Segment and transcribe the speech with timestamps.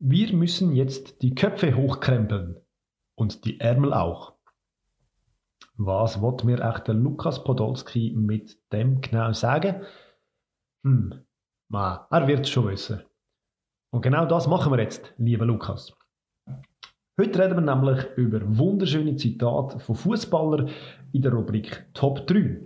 [0.00, 2.56] Wir müssen jetzt die Köpfe hochkrempeln.
[3.16, 4.34] Und die Ärmel auch.
[5.76, 9.82] Was wird mir echt der Lukas Podolski mit dem genau sagen?
[10.84, 11.14] Hm,
[11.68, 13.02] man, er wird es schon wissen.
[13.90, 15.92] Und genau das machen wir jetzt, lieber Lukas.
[17.20, 20.70] Heute reden wir nämlich über wunderschöne Zitate von Fußballern
[21.10, 22.60] in der Rubrik Top 3.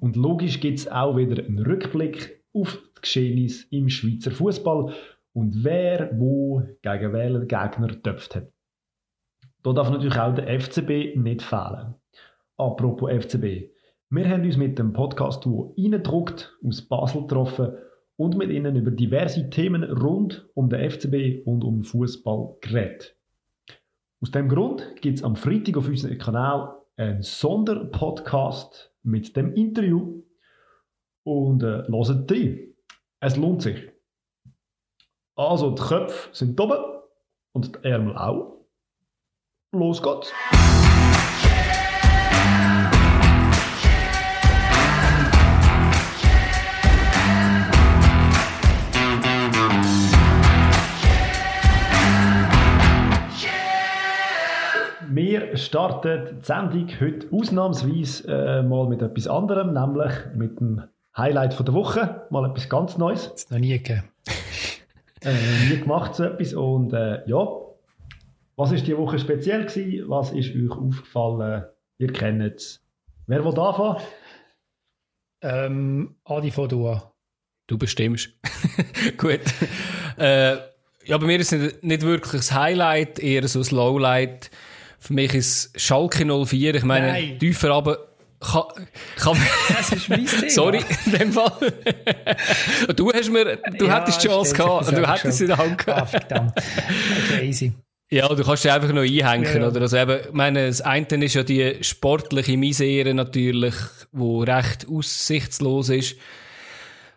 [0.00, 4.92] Und logisch gibt es auch wieder einen Rückblick auf die Geschehnisse im Schweizer Fußball
[5.38, 8.52] und wer wo gegen welchen Gegner töpft hat.
[9.62, 11.94] Da darf natürlich auch der FCB nicht fehlen.
[12.56, 13.70] Apropos FCB.
[14.10, 17.76] Wir haben uns mit dem Podcast-Duo Eindruckt aus Basel getroffen
[18.16, 23.16] und mit ihnen über diverse Themen rund um den FCB und um Fußball geredet.
[24.20, 30.20] Aus dem Grund gibt es am Freitag auf unserem Kanal einen Sonderpodcast mit dem Interview
[31.22, 32.74] und äh, hört die.
[33.20, 33.97] Es lohnt sich.
[35.38, 36.78] Also die Köpfe sind oben
[37.52, 38.56] und die Ärmel auch.
[39.70, 40.32] Los geht's!
[55.10, 60.82] Wir starten die Sendung heute ausnahmsweise äh, mal mit etwas anderem, nämlich mit dem
[61.16, 62.26] Highlight von der Woche.
[62.30, 63.30] Mal etwas ganz Neues.
[63.30, 64.02] Das noch nie gegeben.
[65.24, 67.46] Äh, nie gemacht so etwas und äh, ja,
[68.56, 70.08] was ist die Woche speziell gewesen?
[70.08, 71.64] Was ist euch aufgefallen?
[71.98, 72.84] Ihr kennt es.
[73.26, 74.02] Wer will anfangen?
[75.42, 77.00] Ähm, Adi von du
[77.66, 78.30] Du bestimmst.
[79.18, 79.40] Gut.
[80.16, 80.56] Äh,
[81.04, 84.50] ja, bei mir ist es nicht wirklich das Highlight, eher so das Lowlight.
[84.98, 87.38] Für mich ist Schalke 04, ich meine, Nein.
[87.38, 88.07] tiefer aber
[88.40, 88.62] kann,
[89.16, 89.36] kann
[89.68, 90.50] Das ist mein Thema.
[90.50, 91.72] Sorry, in dem Fall.
[92.94, 95.78] du hast mir, du ja, hättest die Chance gehabt, du hättest sie in der Hand
[95.78, 96.00] gehabt.
[96.00, 96.52] Ah, verdammt.
[96.56, 97.72] Okay, easy.
[98.10, 99.68] Ja, du kannst dich einfach noch einhängen, ja.
[99.68, 99.82] oder?
[99.82, 103.74] Also eben, ich meine, das eine ist ja die sportliche Misere natürlich,
[104.12, 106.16] wo recht aussichtslos ist.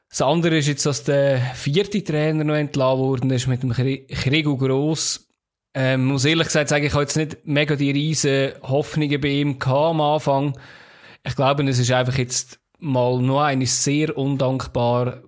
[0.09, 4.57] Das andere ist jetzt, dass der vierte Trainer noch entlassen worden ist mit dem Krigo
[4.57, 5.29] Gross.
[5.73, 9.57] Ähm, muss ehrlich gesagt sagen, ich habe jetzt nicht mega die riesen Hoffnungen bei ihm
[9.57, 10.59] gehabt am Anfang.
[11.25, 15.21] Ich glaube, es ist einfach jetzt mal noch eines sehr undankbar,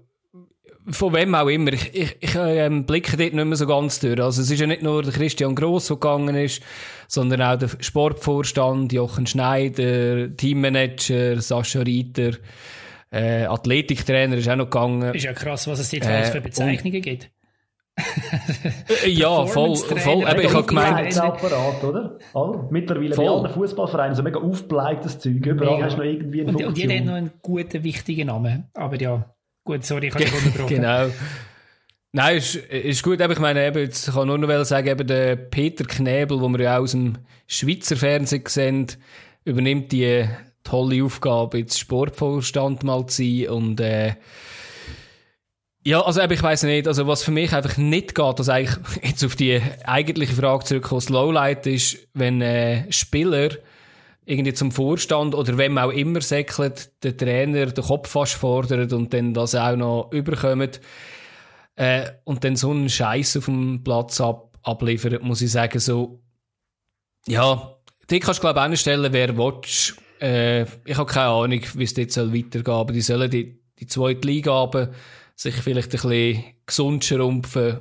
[0.89, 1.71] von wem auch immer.
[1.73, 4.19] Ich, ich, ich ähm, blicke dort nicht mehr so ganz durch.
[4.19, 6.61] Also es ist ja nicht nur der Christian Gross, der gegangen ist,
[7.07, 12.37] sondern auch der Sportvorstand, Jochen Schneider, Teammanager, Sascha Reiter,
[13.11, 15.13] äh, Athletiktrainer ist auch noch gegangen.
[15.13, 17.29] Ist ja krass, was es jetzt äh, für Bezeichnungen gibt.
[17.95, 20.25] Äh, ja, voll, voll.
[20.25, 21.17] Aber ich habe gemeint...
[21.17, 22.17] Apparat, oder?
[22.33, 23.25] All, mittlerweile voll.
[23.25, 25.45] bei allen Fußballvereinen so mega aufgebleites Zeug.
[25.45, 25.85] Überall mega.
[25.85, 28.69] hast du noch irgendwie eine und, und jeder hat noch einen guten, wichtigen Namen.
[28.73, 29.33] Aber ja...
[29.65, 30.67] Gut, sorry, ich habe dich unterbrochen.
[30.67, 31.07] genau.
[32.11, 33.21] Nein, ist, ist gut.
[33.21, 36.63] Aber ich meine, eben, jetzt kann nur noch sagen, eben der Peter Knebel, den wir
[36.63, 37.17] ja aus dem
[37.47, 38.87] Schweizer Fernsehen sehen,
[39.45, 40.25] übernimmt die
[40.63, 44.13] tolle Aufgabe, jetzt Sportvorstand mal zu sein und, äh,
[45.85, 48.77] ja, also eben, ich weiß nicht, also was für mich einfach nicht geht, dass eigentlich
[49.03, 53.49] jetzt auf die eigentliche Frage zurückkommt, das Lowlight ist, wenn äh, Spieler
[54.25, 59.13] irgendwie zum Vorstand oder wem auch immer säckelt, der Trainer den Kopf fast fordert und
[59.13, 60.79] dann das auch noch überkommt
[61.75, 66.21] äh, und dann so einen Scheiß auf dem Platz ab, abliefert, muss ich sagen, so,
[67.27, 67.75] ja,
[68.09, 69.95] die kannst du glaube ich stellen, wer willst.
[70.21, 73.61] Äh, ich habe keine Ahnung, wie es dort soll weitergehen soll, aber die sollen die,
[73.79, 74.89] die zweite Liga haben,
[75.35, 77.79] sich vielleicht ein bisschen gesund schrumpfen,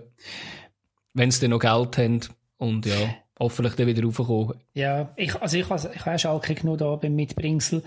[1.15, 2.21] wenn sie dann noch Geld haben
[2.59, 4.59] und ja hoffentlich dann wieder raufkommen.
[4.75, 7.83] Ja, ich, also ich, ich habe Schalke genug da beim Mitbringsel.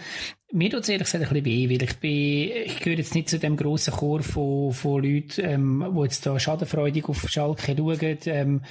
[0.55, 3.27] Mir tut es ehrlich gesagt ein bisschen weh, weil ich bin, ich gehöre jetzt nicht
[3.27, 8.17] zu dem grossen Chor von, von Leuten, ähm, die jetzt da schadenfreudig auf Schalke schauen.
[8.27, 8.61] Ähm,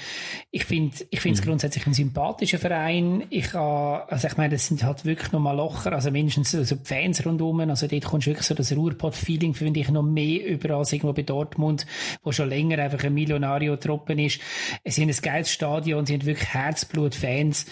[0.51, 1.51] ich finde, ich finde es mhm.
[1.51, 3.25] grundsätzlich ein sympathischer Verein.
[3.29, 6.87] Ich habe, also ich meine, das sind halt wirklich nochmal locker, also mindestens also die
[6.87, 10.77] Fans rundum, also dort kommst du wirklich so das Ruhrpott-Feeling, finde ich, noch mehr über
[10.77, 11.85] als irgendwo bei Dortmund,
[12.23, 14.41] wo schon länger einfach ein Millionario-Truppen ist.
[14.85, 17.67] Es sind ein geiles Stadion, sie sind wirklich Herzblut-Fans.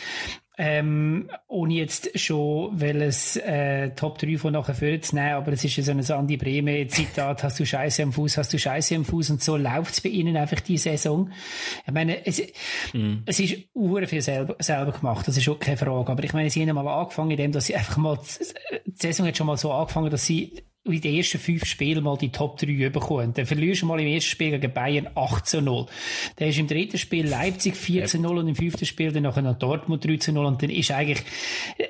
[0.59, 5.83] Ähm, ohne jetzt schon welches äh, Top 3 von nachher vorzunehmen, aber es ist ja
[5.83, 9.31] so ein Sandy Breme Zitat, hast du Scheiße am Fuß, hast du Scheiße am Fuß
[9.31, 11.31] und so läuft's bei ihnen einfach die Saison.
[11.87, 12.43] Ich meine, es,
[12.93, 13.23] mm.
[13.25, 16.51] es ist uhr viel selber, selber gemacht, das ist auch keine Frage, aber ich meine,
[16.51, 18.19] sie haben mal angefangen, indem dass sie einfach mal,
[18.85, 22.17] die Saison hat schon mal so angefangen, dass sie in den ersten fünf Spielen mal
[22.19, 23.33] die Top 3 bekommen.
[23.35, 25.89] Dann verlierst du mal im ersten Spiel gegen Bayern 18-0.
[26.37, 30.05] Dann ist im dritten Spiel Leipzig 14-0 und im fünften Spiel dann nachher noch Dortmund
[30.05, 31.23] 13-0 und dann ist eigentlich,
[31.79, 31.87] äh,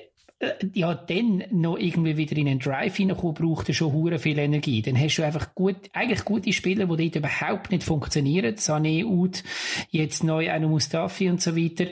[0.75, 4.83] ja dann noch irgendwie wieder in einen Drive hineinkommen, braucht er schon hure viel Energie.
[4.83, 8.57] Dann hast du einfach gut, eigentlich gute Spieler, die dort überhaupt nicht funktionieren.
[8.57, 9.43] Sané, Ud,
[9.91, 11.87] jetzt neu auch Mustafi und so weiter.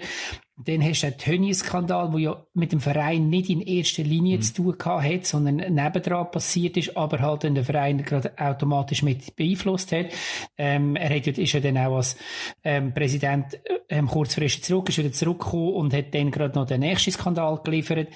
[0.64, 4.42] Dann hast du den Tönnies-Skandal, der ja mit dem Verein nicht in erster Linie mhm.
[4.42, 9.92] zu tun hat, sondern nebendran passiert ist, aber halt den Verein gerade automatisch mit beeinflusst
[9.92, 10.06] hat.
[10.58, 12.16] Ähm, er hat, ist ja dann auch als
[12.64, 17.12] ähm, Präsident ähm, kurzfristig zurück, ist wieder zurückgekommen und hat dann gerade noch den nächsten
[17.12, 18.08] Skandal geliefert.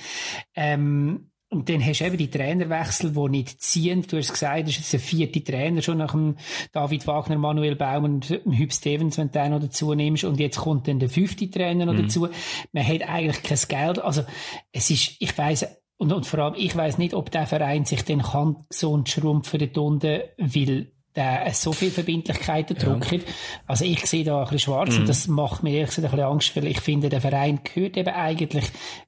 [0.54, 4.04] Ähm, und dann hast du eben die Trainerwechsel, die nicht ziehen.
[4.08, 6.36] Du hast gesagt, das ist der vierte Trainer schon nach dem
[6.72, 10.24] David Wagner, Manuel Baum und Hüb Stevens, wenn du den noch dazu nimmst.
[10.24, 12.02] Und jetzt kommt dann der fünfte Trainer noch mhm.
[12.02, 12.28] dazu.
[12.72, 14.00] Man hat eigentlich kein Geld.
[14.00, 14.24] Also,
[14.72, 15.64] es ist, ich weiss,
[15.96, 19.60] und, und vor allem, ich weiss nicht, ob der Verein sich dann kann so schrumpfen
[19.60, 22.82] dort unten, weil der so viel Verbindlichkeiten ja.
[22.82, 23.24] druckt.
[23.68, 25.02] Also ich sehe da ein bisschen schwarz mhm.
[25.02, 27.96] und das macht mir ehrlich gesagt ein bisschen Angst, weil ich finde, der Verein gehört
[27.96, 28.64] eben eigentlich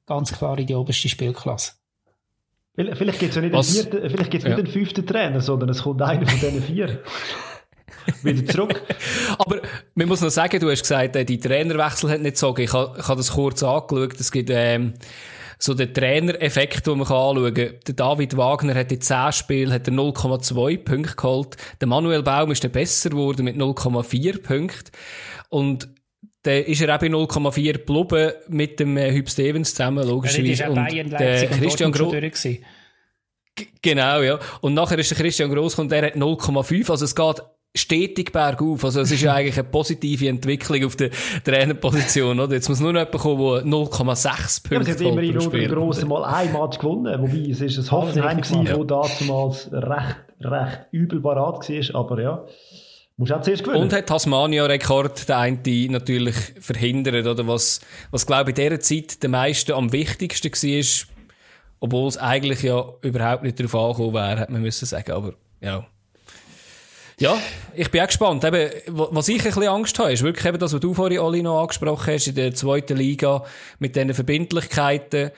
[0.07, 1.73] ganz klar in die oberste Spielklasse.
[2.77, 4.51] Vielleicht gibt es ja nicht, Was, einen, vierten, vielleicht gibt's ja.
[4.51, 7.01] nicht einen fünften Trainer, sondern es kommt einer von diesen vier.
[8.23, 8.83] wieder zurück.
[9.39, 9.61] Aber
[9.95, 12.63] man muss noch sagen, du hast gesagt, äh, die Trainerwechsel hat nicht gezogen.
[12.63, 14.21] Ich habe, ich habe das kurz angeschaut.
[14.21, 14.95] Es gibt ähm,
[15.59, 17.75] so den Trainereffekt, den man anschauen kann.
[17.87, 21.57] Der David Wagner hat in 10 Spielen 0,2 Punkte geholt.
[21.81, 24.91] Der Manuel Baum ist der besser geworden mit 0,4 Punkten.
[25.49, 25.89] Und
[26.47, 30.63] dann ist er eben 0,4 geblieben mit dem äh, Hüb Stevens zusammen, logischerweise.
[30.63, 32.15] Ja, und der Christian Groß.
[33.83, 34.39] Genau, ja.
[34.61, 36.91] Und nachher ist der Christian Groß und der hat 0,5.
[36.91, 37.43] Also es geht
[37.75, 38.85] stetig bergauf.
[38.85, 41.11] Also es ist ja eigentlich eine positive Entwicklung auf der
[41.45, 42.55] Trainerposition, oder?
[42.55, 45.01] Jetzt muss nur noch jemand kommen, der 0,6 Punkte ja, hat.
[45.01, 47.21] Ja, immerhin nur der Grosse mal ein Match gewonnen.
[47.21, 48.77] Wobei, es ist ein Hoffenheim gewesen, ja.
[48.77, 52.01] wo damals recht, recht übel parat war.
[52.01, 52.45] Aber ja.
[53.19, 53.83] Musst auch zuerst gewinnen.
[53.83, 55.59] Und hat Tasmania-Rekord der eine
[55.89, 57.47] natürlich verhindert, oder?
[57.49, 57.81] Was,
[58.11, 61.09] was glaube ich in dieser Zeit der meisten am wichtigsten war,
[61.81, 65.13] obwohl es eigentlich ja überhaupt nicht darauf angekommen wäre, hätte man müssen sagen.
[65.13, 65.33] Aber,
[65.63, 65.87] ja.
[67.19, 67.39] Ja,
[67.75, 68.45] ich bin auch gespannt.
[68.45, 71.43] Eben, was ich ein bisschen Angst habe, ist wirklich eben das, was du vorhin, Oli,
[71.43, 73.45] noch angesprochen hast, in der zweiten Liga,
[73.79, 75.31] mit diesen Verbindlichkeiten.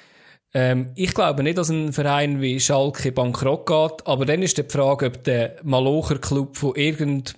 [0.52, 4.64] Ähm, ich glaube nicht, dass ein Verein wie Schalke bankrott geht, aber dann ist die
[4.64, 7.34] Frage, ob der Malocher Club von irgendeinem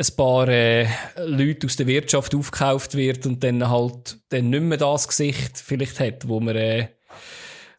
[0.00, 0.86] ein paar äh,
[1.26, 6.00] Leute aus der Wirtschaft aufgekauft wird und dann halt dann nicht mehr das Gesicht vielleicht
[6.00, 6.88] hat, wo man, äh,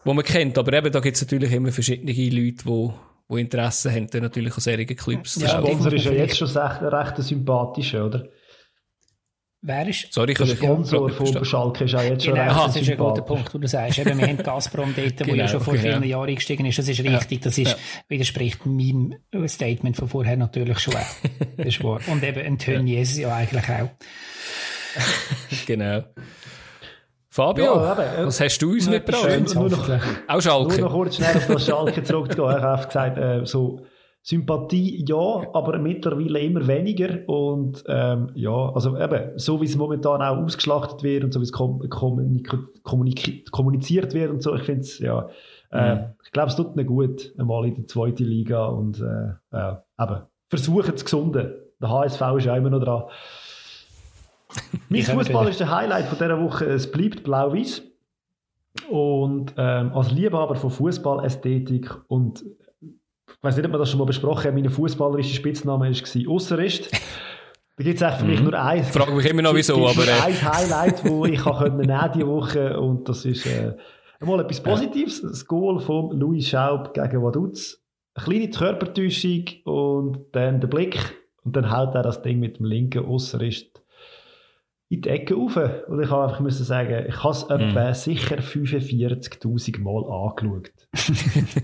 [0.04, 0.58] wo man kennt.
[0.58, 2.90] Aber eben, da gibt es natürlich immer verschiedene Leute, die
[3.30, 5.36] die Interesse haben, dann natürlich an solchen Clubs.
[5.36, 8.28] Ja, der Sponsor ist ja jetzt schon recht, recht sympathisch, oder?
[9.64, 10.12] Wer ist?
[10.12, 13.54] Sorry, der Sponsor von Schalke ist auch jetzt schon genau, das ist ein guter Punkt,
[13.54, 14.00] wo du sagst.
[14.00, 16.00] Eben, wir haben Gazprom dort, genau, wo ja schon vor genau.
[16.00, 16.80] vielen Jahren gestiegen ist.
[16.80, 17.42] Das ist richtig.
[17.42, 17.78] Das ist, ja.
[18.08, 21.06] widerspricht meinem Statement von vorher natürlich schon auch.
[21.58, 22.00] Das ist wahr.
[22.08, 23.90] Und eben ein Tönnies ja eigentlich auch.
[25.68, 26.06] genau.
[27.30, 29.28] Fabio, ja, eben, was hast du uns mitgebracht?
[30.28, 30.80] Auch Schalke.
[30.80, 32.58] Nur noch kurz schnell auf das Schalke zurückzugehen.
[32.58, 33.86] Ich habe gesagt, äh, so,
[34.24, 37.28] Sympathie ja, aber mittlerweile immer weniger.
[37.28, 41.46] Und ähm, ja, also eben, so wie es momentan auch ausgeschlachtet wird und so wie
[41.46, 45.28] es kom kommuniziert wird und so, ich finde es, ja,
[45.72, 46.04] äh, mhm.
[46.24, 50.22] ich glaube, es tut mir gut, einmal in der zweiten Liga und äh, äh, eben,
[50.50, 51.54] versuchen zu gesunden.
[51.82, 53.04] Der HSV ist ja immer noch dran.
[54.90, 56.66] mein Fußball ist der Highlight von dieser Woche.
[56.66, 57.84] Es bleibt blau-weiß.
[58.90, 62.46] Und ähm, als Liebhaber von Fußballästhetik und
[63.42, 66.92] ich weiß nicht, ob wir das schon mal besprochen haben, mein fußballerischer Spitzname war Ausserist.
[67.76, 68.46] Da gibt es eigentlich für mich mhm.
[68.46, 68.90] nur eins.
[68.90, 70.08] Frage mich immer noch wieso, aber.
[70.08, 70.12] Äh.
[70.12, 73.74] ein Highlight, das ich nehmen diese Woche und das ist äh,
[74.20, 75.24] einmal etwas Positives.
[75.24, 77.84] Das Goal von Louis Schaub gegen Vaduz.
[78.14, 81.00] Eine kleine Körpertäuschung und dann der Blick
[81.44, 83.82] und dann hält er das Ding mit dem linken Ausserist
[84.90, 85.58] in die Ecke rauf.
[85.88, 87.56] Und ich habe einfach müssen sagen, ich habe es mhm.
[87.56, 90.72] etwa sicher 45.000 Mal angeschaut.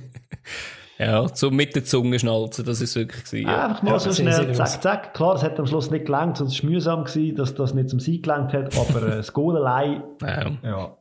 [1.00, 3.68] Ja, so mit der Zunge schnalzen, das ist wirklich gewesen, ja.
[3.68, 5.14] Einfach mal ja, so schnell, zack, zack.
[5.14, 7.90] Klar, es hat am Schluss nicht gelangt, sonst war es mühsam gewesen, dass das nicht
[7.90, 10.52] zum Sieg gelangt hat, aber äh, das Goal allein, ja.
[10.64, 10.98] ja.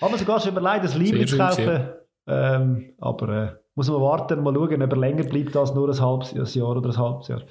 [0.00, 1.88] Haben wir sogar schon überlegt, das Liebe zu kaufen,
[2.26, 6.00] ähm, aber äh, muss man warten, mal schauen, ob er länger bleibt als nur ein
[6.00, 7.42] halbes ein Jahr oder ein halbes Jahr.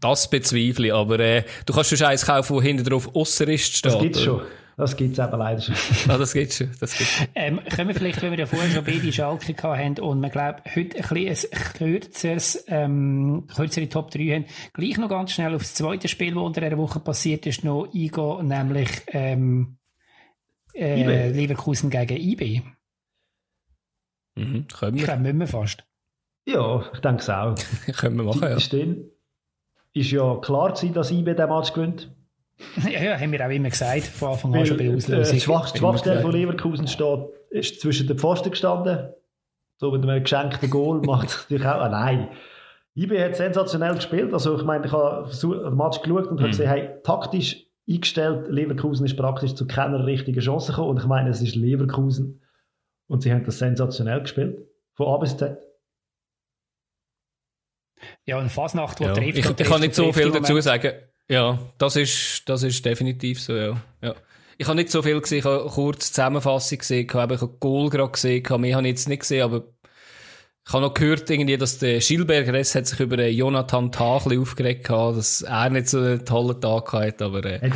[0.00, 3.92] Das bezweifle ich, aber äh, du kannst schon eins kaufen, wo hinten drauf Ausserist steht.
[3.92, 4.40] Das gibt's schon.
[4.76, 5.74] Das gibt es eben leider schon.
[6.08, 6.70] ah, das gibt schon.
[6.80, 7.28] Das gibt's.
[7.34, 10.64] Ähm, können wir vielleicht, wenn wir ja vorher schon beide Schalke haben und man glaubt,
[10.74, 15.62] heute ein bisschen ein kürzeres, ähm, kürzere Top 3 haben, gleich noch ganz schnell auf
[15.62, 19.78] das zweite Spiel, das unter dieser Woche passiert ist, noch eingehen, nämlich ähm,
[20.74, 22.62] äh, Leverkusen gegen IB.
[24.36, 25.02] Mhm, können wir.
[25.02, 25.84] Ich glaube, müssen wir fast.
[26.46, 27.54] Ja, ich denke es auch.
[27.96, 28.56] können wir machen, ja.
[28.56, 32.12] Ist, ist ja klar gewesen, dass IB den Match gewinnt.
[32.90, 35.32] Ja, ja, haben wir auch immer gesagt, von Anfang an schon bei Weil, Auslösung.
[35.32, 37.18] äh, Die Schwach- die Schwachstelle von Leverkusen steht,
[37.50, 39.12] ist zwischen den Pfosten gestanden.
[39.76, 41.80] So mit einem geschenkten Goal macht es natürlich auch.
[41.80, 42.28] Ah, nein.
[42.96, 44.32] IB hat sensationell gespielt.
[44.32, 49.04] Also, ich meine, ich habe den Match geschaut und habe gesehen, hey, taktisch eingestellt, Leverkusen
[49.04, 50.90] ist praktisch zu keiner richtigen Chance gekommen.
[50.90, 52.40] Und ich meine, es ist Leverkusen.
[53.08, 54.64] Und sie haben das sensationell gespielt.
[54.94, 55.58] Von A bis Z.
[58.26, 59.12] Ja, und Fasnacht, wo Ja.
[59.12, 59.38] trifft.
[59.38, 60.62] Ich, ich kann nicht so viel dazu Moment.
[60.64, 60.92] sagen.
[61.30, 63.80] Ja, das ist, das ist definitiv so, ja.
[64.02, 64.14] ja.
[64.58, 67.90] Ich habe nicht so viel gesehen, ich habe kurz Zusammenfassung gesehen, ich habe ein Goal
[67.90, 69.64] gerade gesehen, mehr habe ich jetzt nicht gesehen, aber
[70.66, 74.38] ich habe noch gehört, irgendwie, dass der Schilberger S hat sich über den Jonathan Tachli
[74.38, 77.72] aufgeregt gehabt, dass er nicht so einen tollen Tag hat, aber äh, Hat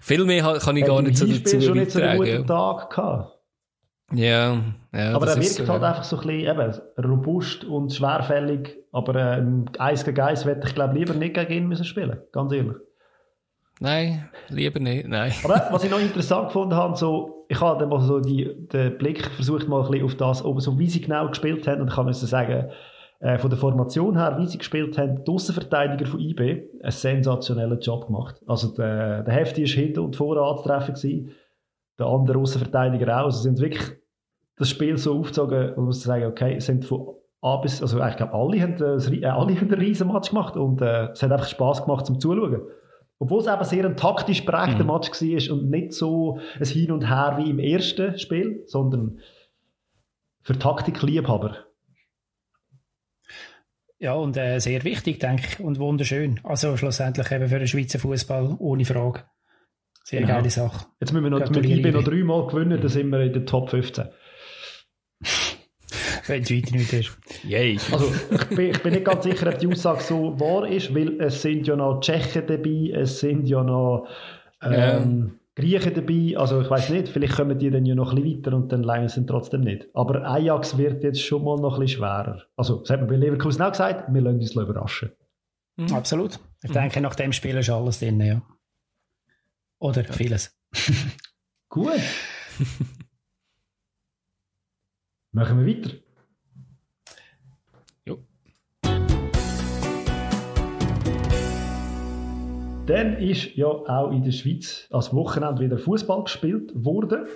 [0.00, 2.36] viel mehr kann ich gar Hat nicht so dazu schon nicht so einen beitragen.
[2.36, 3.33] guten Tag gehabt.
[4.14, 5.88] Ja, ja, Aber er ist halt ja.
[5.88, 8.76] einfach so ein bisschen eben, robust und schwerfällig.
[8.92, 12.52] Aber ähm, Eis gegen Eis hätte ich glaube lieber nicht gegen ihn müssen spielen, ganz
[12.52, 12.76] ehrlich.
[13.80, 15.32] Nein, lieber nicht, nein.
[15.42, 18.96] Aber was ich noch interessant gefunden habe, so, ich habe dann mal so die, den
[18.98, 21.88] Blick versucht mal ein bisschen auf das, ob so wie sie genau gespielt haben und
[21.88, 22.70] ich kann müssen sagen,
[23.20, 27.80] äh, von der Formation her, wie sie gespielt haben, die Aussenverteidiger von IB, einen sensationellen
[27.80, 28.36] Job gemacht.
[28.46, 31.30] Also der, der Hefti ist hinten und vorne anzutreffen gewesen,
[31.98, 33.24] der andere Aussenverteidiger auch.
[33.24, 33.92] Also haben wirklich
[34.56, 38.16] das Spiel so aufgezogen, man muss sagen, okay, es sind von A bis, also ich
[38.16, 41.30] glaube alle haben, äh, äh, alle haben einen riesen Match gemacht und äh, es hat
[41.32, 42.62] einfach Spaß gemacht zum Zuschauen.
[43.18, 44.90] Obwohl es eben sehr ein taktisch prägter Mhm.
[44.90, 49.20] Match war und nicht so ein Hin und Her wie im ersten Spiel, sondern
[50.42, 51.56] für Taktikliebhaber.
[53.98, 56.40] Ja, und äh, sehr wichtig, denke ich, und wunderschön.
[56.42, 59.24] Also schlussendlich eben für den Schweizer Fußball ohne Frage.
[60.02, 60.34] Sehr Genau.
[60.34, 60.86] geile Sache.
[61.00, 61.64] Jetzt müssen wir noch mit.
[61.64, 64.06] IB noch dreimal gewinnen, dann sind wir in der Top 15.
[66.26, 67.16] Wenn es weiter nicht ist.
[67.44, 67.78] Yay.
[67.92, 71.20] Also ich bin, ich bin nicht ganz sicher, ob die Aussage so wahr ist, weil
[71.20, 74.08] es sind ja noch Tschechen dabei, es sind ja noch
[74.62, 78.38] ähm, Griechen dabei, also ich weiß nicht, vielleicht kommen die dann ja noch ein bisschen
[78.38, 79.86] weiter und dann lange sind trotzdem nicht.
[79.94, 82.42] Aber Ajax wird jetzt schon mal noch ein bisschen schwerer.
[82.56, 85.12] Also das hat man bei Leverkusen auch gesagt, wir lassen uns überraschen.
[85.76, 85.92] Mhm.
[85.92, 86.40] Absolut.
[86.62, 88.42] Ich denke, nach dem Spiel ist alles drin, ja.
[89.78, 90.56] Oder vieles.
[91.68, 92.00] Gut.
[95.34, 95.90] Machen wir weiter.
[98.06, 98.18] Jo.
[102.86, 107.26] Dann ist ja auch in der Schweiz als Wochenende wieder Fußball gespielt worden.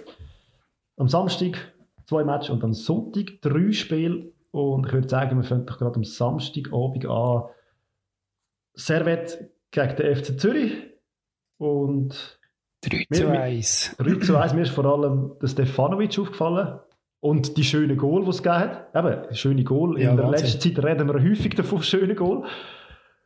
[0.96, 1.74] Am Samstag
[2.06, 4.32] zwei Matches und am Sonntag drei Spiele.
[4.50, 7.42] Und ich würde sagen, wir fangen doch gerade am Samstagabend an.
[8.74, 10.72] Servet gegen den FC Zürich.
[11.58, 12.38] Und
[12.82, 13.96] 3 Wir- zu wir- 1.
[13.98, 16.78] 3 zu 1, mir ist vor allem der Stefanovic aufgefallen.
[17.20, 18.94] Und die schönen Goal, die es gegeben hat.
[18.94, 20.00] Eben, schöne Goal.
[20.00, 20.44] Ja, In der Wahnsinn.
[20.46, 22.44] letzten Zeit reden wir häufig davon, schöne Goal.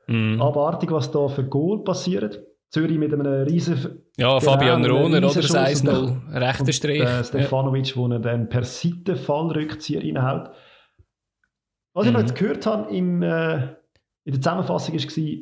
[0.07, 0.41] Mhm.
[0.41, 2.43] Abartig, was da für Goal passiert.
[2.71, 5.21] Zürich mit einem riesen Ja, Fabian Rohner, oder?
[5.21, 7.01] Das Riesenchance 1-0, rechter und Strich.
[7.01, 7.23] äh, Ja.
[7.25, 10.51] Stefanovic, wo er dann per Seitenfallrückzieher reinhaut.
[11.95, 12.15] Was ich Mhm.
[12.15, 13.57] noch jetzt gehört habe im, äh,
[14.25, 15.39] in der Zusammenfassung war,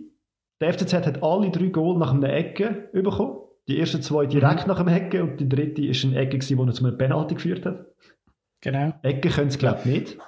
[0.60, 3.38] der FCZ hat alle drei Goal nach einer Ecke bekommen.
[3.68, 6.72] Die ersten zwei direkt nach einer Ecke und die dritte ist eine Ecke, die er
[6.72, 7.86] zu einem Penalty geführt hat.
[8.60, 8.92] Genau.
[9.02, 10.18] Ecke können sie, glaube ich, nicht.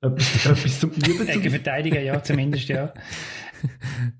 [0.00, 1.28] Etwas, etwas zum Üben.
[1.28, 2.92] Ecke Zum verteidigen, ja, zumindest, ja.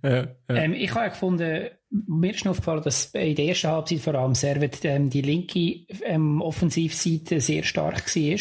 [0.03, 0.29] Ja, ja.
[0.49, 4.35] Ähm, ich habe ja gefunden, mir ist aufgefallen, dass in der ersten Halbzeit vor allem
[4.35, 8.39] Servet ähm, die linke ähm, Offensivseite sehr stark war.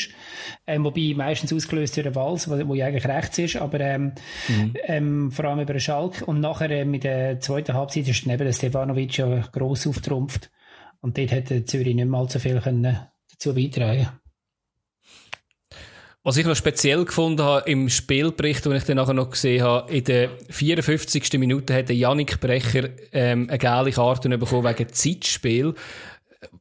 [0.65, 4.13] Ähm, wobei meistens ausgelöst durch den Wals, wo, wo ja eigentlich rechts ist, aber ähm,
[4.85, 6.23] ähm, vor allem über den Schalk.
[6.25, 10.51] Und nachher äh, mit der zweiten Halbzeit ist dann eben der Stefanovic ja gross auftrumpft.
[11.01, 12.97] Und dort hätte Zürich nicht mal so viel können
[13.29, 14.07] dazu beitragen
[16.25, 19.91] Was ich noch speziell gefunden habe im Spielbericht, den ich dann nachher noch gesehen habe,
[19.91, 21.33] in der 54.
[21.33, 25.73] Minute hat der Yannick Brecher ähm, eine gelbe Karte bekommen wegen Zeitspiel.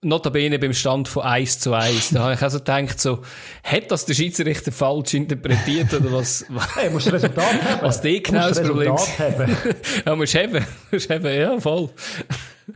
[0.00, 2.10] Notabene beim Stand von 1 zu 1.
[2.10, 3.20] Da habe ich also gedacht, so,
[3.62, 6.44] hat das der Schiedsrichter falsch interpretiert oder was?
[6.74, 7.82] hey, musst das Resultat haben.
[7.82, 9.56] Was die Du genau das Problem haben.
[10.06, 10.66] ja, musst haben.
[10.90, 11.88] Musst haben, ja, voll.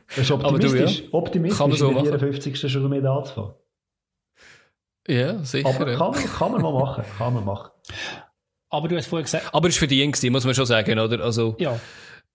[0.09, 1.01] Das ist Aber du, optimistisch.
[1.01, 1.07] ja.
[1.11, 2.19] Optimistisch Kann man so in der machen.
[2.21, 2.73] 54.
[2.73, 3.55] schon mit anzufangen.
[5.09, 5.69] Ja, sicher.
[5.69, 5.97] Aber ja.
[5.99, 7.05] kann, man- kann man mal machen.
[7.19, 7.71] Kann man machen.
[8.69, 10.99] Aber du hast vorher gesagt, Aber es war für die gewesen, muss man schon sagen,
[10.99, 11.23] oder?
[11.23, 11.79] Also, ja,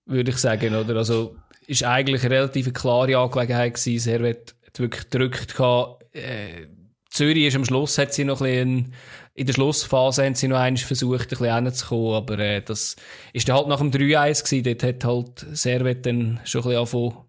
[0.06, 0.96] würde ich sagen, oder?
[0.96, 1.36] Also,
[1.68, 4.00] ist eigentlich eine relativ klare Angelegenheit gewesen.
[4.00, 6.04] Servet hat wirklich gedrückt gehabt.
[6.16, 6.68] Äh,
[7.10, 8.94] Zürich ist am Schluss, hat sie noch ein bisschen,
[9.34, 12.96] in der Schlussphase haben sie noch einmal versucht, ein bisschen hinzukommen, aber äh, das
[13.34, 14.64] ist dann halt nach dem 3-1 gewesen.
[14.64, 17.26] Dort hat halt Servet dann schon ein bisschen angefangen,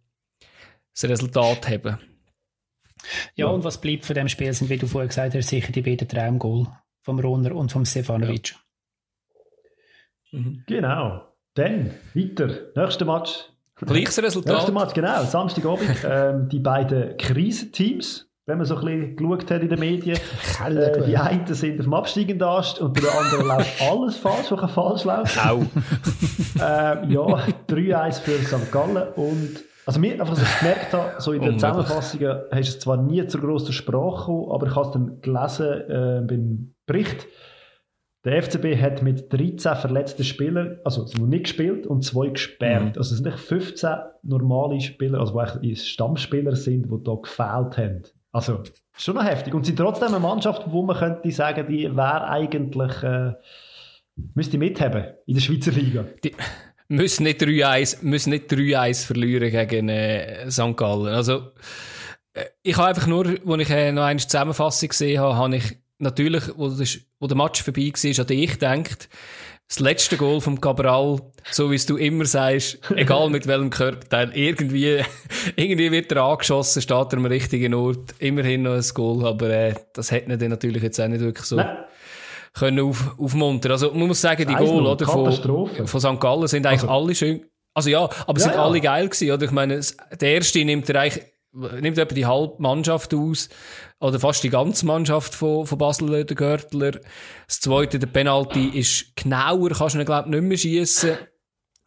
[0.94, 1.98] das Resultat zu haben.
[3.34, 5.82] Ja, und was bleibt von dem Spiel sind, wie du vorher gesagt hast, sicher die
[5.82, 6.66] beiden Traumgoal
[7.00, 8.54] vom Rohner und vom Stefanovic.
[10.66, 11.22] Genau.
[11.54, 12.48] Dann weiter.
[12.74, 13.30] Nächster Match.
[13.76, 14.54] Gleiches Resultat.
[14.54, 15.24] Nächster Match, genau.
[15.24, 15.96] Samstagabend.
[16.08, 20.18] ähm, die beiden Krisenteams, wenn man so ein bisschen geschaut hat in den Medien.
[20.64, 24.50] Äh, die einen sind auf dem absteigenden Ast und bei den anderen läuft alles falsch,
[24.50, 25.44] was falsch läuft.
[25.44, 25.62] Au.
[26.58, 28.72] äh, ja, 3-1 für St.
[28.72, 32.76] Gallen und also mir, einfach, was ich gemerkt habe, so in den Zusammenfassungen hast du
[32.76, 36.74] es zwar nie zur grossen Sprache gekommen, aber ich habe es dann gelesen äh, beim
[36.86, 37.26] Bericht.
[38.24, 42.94] Der FCB hat mit 13 verletzten Spielern, also es nicht gespielt und zwei gesperrt.
[42.94, 42.98] Mhm.
[42.98, 43.90] Also es sind nicht 15
[44.22, 48.02] normale Spieler, also die Stammspieler sind, die da gefehlt haben.
[48.30, 48.62] Also
[48.92, 49.54] schon noch heftig.
[49.54, 53.32] Und sind trotzdem eine Mannschaft, wo man könnte sagen, die wäre eigentlich, äh,
[54.34, 56.04] müsste mithaben in der Schweizer Liga.
[56.22, 56.32] Die
[56.92, 60.76] müssen nicht 3-1, müssen nicht 3-1 verlieren gegen äh, St.
[60.76, 61.08] Gallen.
[61.08, 61.52] Also,
[62.34, 65.78] äh, ich habe einfach nur, als ich äh, noch eine Zusammenfassung gesehen habe, habe ich
[65.98, 69.08] natürlich, wo, das, wo der Match vorbei war, an dich gedacht,
[69.68, 71.20] das letzte Goal vom Cabral,
[71.50, 75.02] so wie es du immer sagst, egal mit welchem Körperteil, irgendwie,
[75.56, 79.74] irgendwie wird er angeschossen, steht er am richtigen Ort, immerhin noch ein Goal, aber äh,
[79.94, 81.78] das hätte ihn natürlich jetzt auch nicht wirklich so Nein.
[82.52, 83.72] Können auf, aufmuntern.
[83.72, 86.20] Also man muss sagen, die Goal oder, von, von St.
[86.20, 86.92] Gallen sind eigentlich also.
[86.92, 88.64] alle schön, also ja, aber ja, sind ja.
[88.64, 89.44] alle geil gewesen, oder?
[89.44, 89.80] Ich meine,
[90.20, 91.24] der erste nimmt er eigentlich,
[91.80, 93.48] nimmt etwa die halbe Mannschaft aus,
[94.00, 96.92] oder fast die ganze Mannschaft von, von Basel, der Görtler.
[97.46, 101.16] Das zweite, der Penalty ist genauer, kannst du ihn, glaube ich, nicht mehr schiessen.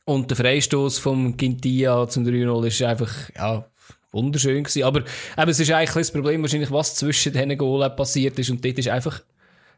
[0.05, 3.69] Und der Freistoß vom Gintia zum 3-0 ist einfach, ja,
[4.11, 4.83] wunderschön gewesen.
[4.83, 8.49] Aber eben, es ist eigentlich das Problem wahrscheinlich, was zwischen diesen Goalen passiert ist.
[8.49, 9.21] Und dort ist einfach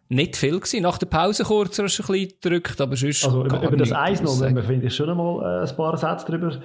[0.10, 0.84] nicht viel gewesen.
[0.84, 3.92] Nach der Pause kurz hast du ein bisschen gedrückt, aber sonst Also über, über das
[3.92, 6.60] 1-0 wenn wir, finde ich, schon einmal äh, ein paar Sätze darüber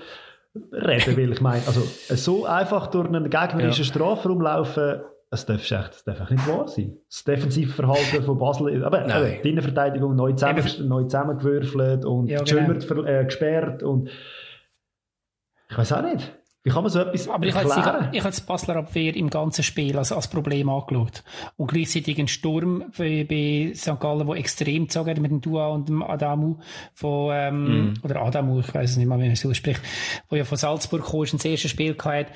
[0.73, 1.81] reden, weil ich meine, also
[2.15, 3.91] so einfach durch einen gegnerischen ja.
[3.91, 6.99] Strafraum laufen, das darf, echt, das darf echt nicht wahr sein.
[7.09, 9.41] Das Defensivverhalten von Basel, aber Nein.
[9.43, 13.05] die Innenverteidigung neu, zusammen, neu zusammengewürfelt und ja, genau.
[13.05, 14.11] äh, gesperrt und
[15.71, 16.31] ich weiß auch nicht.
[16.65, 19.99] Wie kann man so etwas Aber ich habe ich das Basler Abwehr im ganzen Spiel
[19.99, 21.25] als, als Problem angeschaut.
[21.57, 23.99] Und gleichzeitig ein Sturm bei, bei St.
[23.99, 26.59] Gallen, der extrem gezogen hat mit dem Dua und dem Adamu
[26.95, 27.95] von, ähm, mm.
[28.05, 29.81] oder Adamu, ich weiß es nicht mehr, wie man es ausspricht,
[30.29, 32.31] wo ja von Salzburg kam, das erste Spiel gehabt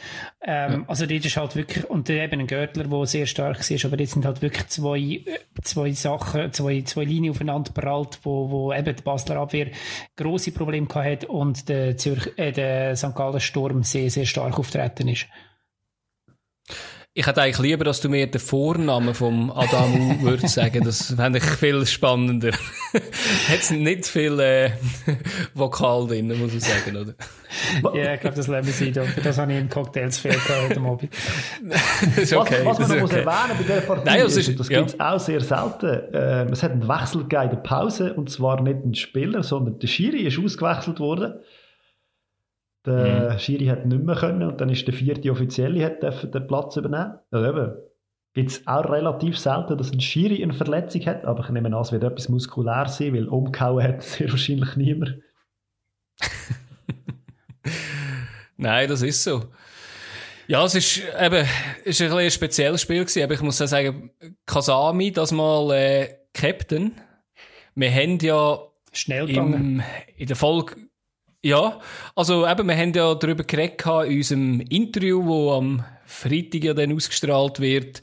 [0.49, 0.85] ähm, ja.
[0.87, 4.13] Also dort ist halt wirklich, und eben ein Görtler, der sehr stark ist, aber jetzt
[4.13, 5.25] sind halt wirklich zwei,
[5.63, 9.73] zwei Sachen, zwei, zwei Linien aufeinander prallt, wo, wo eben die Basler Abwehr
[10.15, 13.17] grosse Probleme gehabt hat und der, Zürich, äh, der St.
[13.17, 15.27] Gallen Sturm sehr, sehr stark auftreten ist.
[17.19, 20.85] Ich hätte eigentlich lieber, dass du mir den Vornamen vom Adamu würdest sagen.
[20.85, 22.51] Das fände ich viel spannender.
[23.49, 24.73] Hat nicht viel äh,
[25.55, 27.15] Vokal drin, muss ich sagen, oder?
[27.97, 29.07] ja, ich glaube, das lassen wir sein.
[29.07, 31.09] Für das habe ich in Cocktails fehlt heute Abend.
[32.19, 32.61] ist okay.
[32.65, 33.01] Was, was man noch okay.
[33.01, 34.79] muss erwähnen bei dieser Partie, Nein, das, ist, das ja.
[34.81, 36.01] gibt es auch sehr selten.
[36.13, 39.79] Ähm, es hat einen Wechsel gegeben in der Pause, und zwar nicht ein Spieler, sondern
[39.79, 41.33] der Schiri ist ausgewechselt worden.
[42.87, 43.39] Der mhm.
[43.39, 47.19] Schiri hat nicht mehr können und dann ist der vierte Offizielle hat den Platz übernehmen.
[47.31, 47.75] Also eben,
[48.35, 51.83] gibt es auch relativ selten, dass ein Schiri eine Verletzung hat, aber ich nehme an,
[51.83, 55.17] es wird etwas muskulär sein, weil umgehauen hat sehr wahrscheinlich niemand.
[58.57, 59.43] Nein, das ist so.
[60.49, 61.45] Ja, es ist eben,
[61.85, 64.11] ist ein, ein spezielles Spiel gewesen, aber ich muss auch sagen,
[64.45, 66.93] Kasami, das mal äh, Captain.
[67.75, 68.61] Wir haben ja
[68.93, 69.83] Schnell im,
[70.17, 70.77] in der Folge
[71.47, 71.79] ja,
[72.17, 76.93] also eben, wir haben ja darüber geredet in unserem Interview, wo am Freitag ja dann
[76.93, 78.03] ausgestrahlt wird,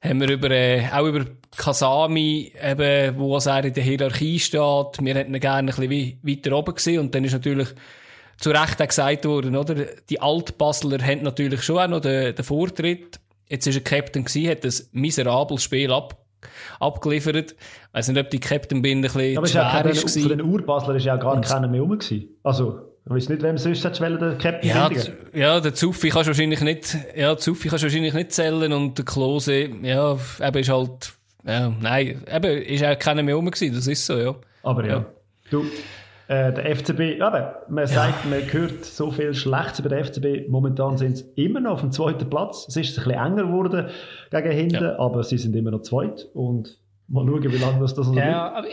[0.00, 1.24] haben wir über, äh, auch über
[1.56, 5.00] Kasami, eben, wo er in der Hierarchie steht.
[5.00, 7.68] Wir hätten ihn gerne ein bisschen weiter oben gesehen und dann ist natürlich
[8.36, 9.74] zu Recht auch gesagt worden, oder?
[10.08, 13.18] Die Altbasler haben natürlich schon auch noch den, den Vortritt.
[13.48, 16.23] Jetzt ist er Captain gewesen, hat ein miserables Spiel ab,
[16.80, 17.52] abgeliefert.
[17.52, 17.56] Ich
[17.92, 20.20] weiss nicht, ob die Captain-Binde ein bisschen aber schwer ist.
[20.20, 22.28] Für den Urbasler ist ja gar keiner mehr rum gewesen.
[22.42, 24.88] Also, ich weiß nicht, wem sonst hättest du den Captain ja,
[25.34, 29.04] ja, der Zuffi kannst du wahrscheinlich nicht, ja, Zuffi kannst wahrscheinlich nicht zählen und der
[29.04, 31.12] Klose, ja, eben ist halt,
[31.46, 34.34] ja, nein, eben ist auch keiner mehr rum gewesen, das ist so, ja.
[34.62, 35.06] Aber ja, ja.
[35.50, 35.66] du,
[36.28, 38.30] äh, der FCB, eben, man sagt, ja.
[38.30, 40.48] man hört so viel Schlechtes über den FCB.
[40.48, 42.66] Momentan sind sie immer noch auf dem zweiten Platz.
[42.68, 43.88] Es ist ein bisschen enger geworden
[44.30, 44.98] gegen hinten, ja.
[44.98, 46.28] aber sie sind immer noch zweit.
[46.34, 48.68] Und mal schauen, wie lange das, das noch ja, aber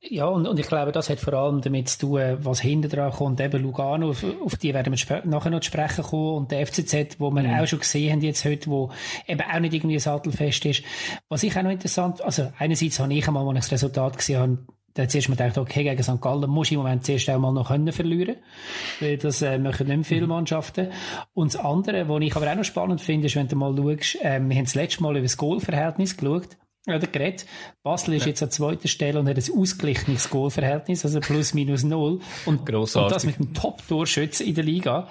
[0.00, 3.10] ja, und, und ich glaube, das hat vor allem damit zu tun, was hinten dran
[3.10, 3.40] kommt.
[3.40, 6.36] Eben Lugano, auf, auf die werden wir nachher noch zu sprechen kommen.
[6.36, 7.54] Und der FCZ, wo wir mhm.
[7.54, 8.92] auch schon gesehen haben jetzt heute, wo
[9.26, 10.84] eben auch nicht irgendwie sattelfest ist.
[11.28, 14.40] Was ich auch noch interessant, also einerseits habe ich einmal, als ich das Resultat gesehen
[14.40, 14.58] habe,
[14.94, 16.20] da zuerst mal gedacht, okay, gegen St.
[16.20, 18.36] Gallen muss ich im Moment zuerst einmal noch können verlieren.
[19.00, 20.30] Weil das äh, machen nicht viele mhm.
[20.30, 20.88] Mannschaften.
[21.34, 24.16] Und das andere, was ich aber auch noch spannend finde, ist, wenn du mal schaust,
[24.16, 26.56] äh, wir haben das letzte Mal über das Goalverhältnis geschaut.
[26.86, 27.46] oder geredet.
[27.82, 28.28] Basel ist ja.
[28.28, 32.20] jetzt an zweiter Stelle und hat ein ausgeglichenes Goalverhältnis, also plus minus null.
[32.46, 35.08] Und, und das mit dem Top-Torschützen in der Liga.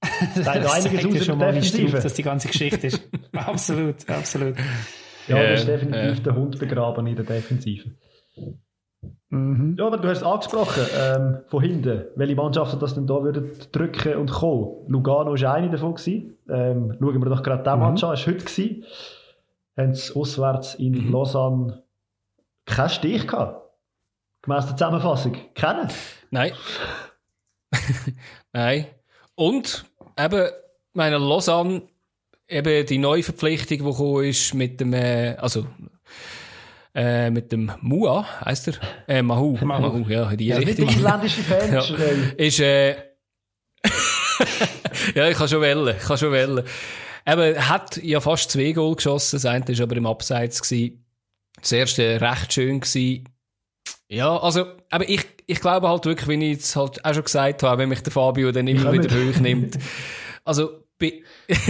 [0.34, 3.08] das einiges aus schon mal, wie stumpf das die ganze Geschichte ist.
[3.32, 4.56] absolut, absolut.
[5.26, 6.22] Ja, ja das ist definitiv äh.
[6.22, 7.90] der Hund begraben in der Defensive.
[9.30, 9.76] Mhm.
[9.78, 13.50] Ja, aber du hast es angesprochen, ähm, von hinten, welche Mannschaften das denn da würden
[13.72, 14.86] drücken und kommen.
[14.88, 15.94] Lugano war eine davon.
[15.94, 16.38] Gewesen.
[16.48, 17.80] Ähm, schauen wir doch gerade den mhm.
[17.80, 18.44] Match an, das war heute.
[18.44, 18.84] Gewesen.
[19.76, 21.12] Haben sie auswärts in mhm.
[21.12, 21.82] Lausanne
[22.64, 23.68] keinen Stich gehabt.
[24.42, 25.36] Gemäss der Zusammenfassung.
[25.54, 25.88] Kennen?
[26.30, 26.52] Nein.
[28.52, 28.86] Nein.
[29.34, 29.84] Und
[30.18, 30.48] eben,
[30.94, 31.82] meine Lausanne,
[32.48, 35.66] eben die neue Verpflichtung, die gekommen ist mit dem, äh, also
[36.94, 38.74] äh, mit dem Mua, heißt er?
[39.06, 39.58] Äh, Mahu.
[39.62, 39.80] Mahu.
[39.80, 40.86] Mahu, ja, die ja, Richtung.
[40.86, 41.88] Nicht isländische Fans.
[41.90, 41.96] ja.
[42.36, 42.90] Ist, äh,
[45.14, 46.64] ja, ich kann schon wählen, ich kann schon wählen.
[47.26, 50.62] Eben, hat ja fast zwei Goal geschossen, das eine war aber im Abseits.
[50.62, 51.04] Gewesen.
[51.60, 53.28] Das erste recht schön gewesen.
[54.08, 57.62] Ja, also, aber ich, ich glaube halt wirklich, wie ich jetzt halt auch schon gesagt
[57.62, 59.78] habe, wenn mich der Fabio dann immer wieder hoch nimmt.
[60.44, 60.84] Also,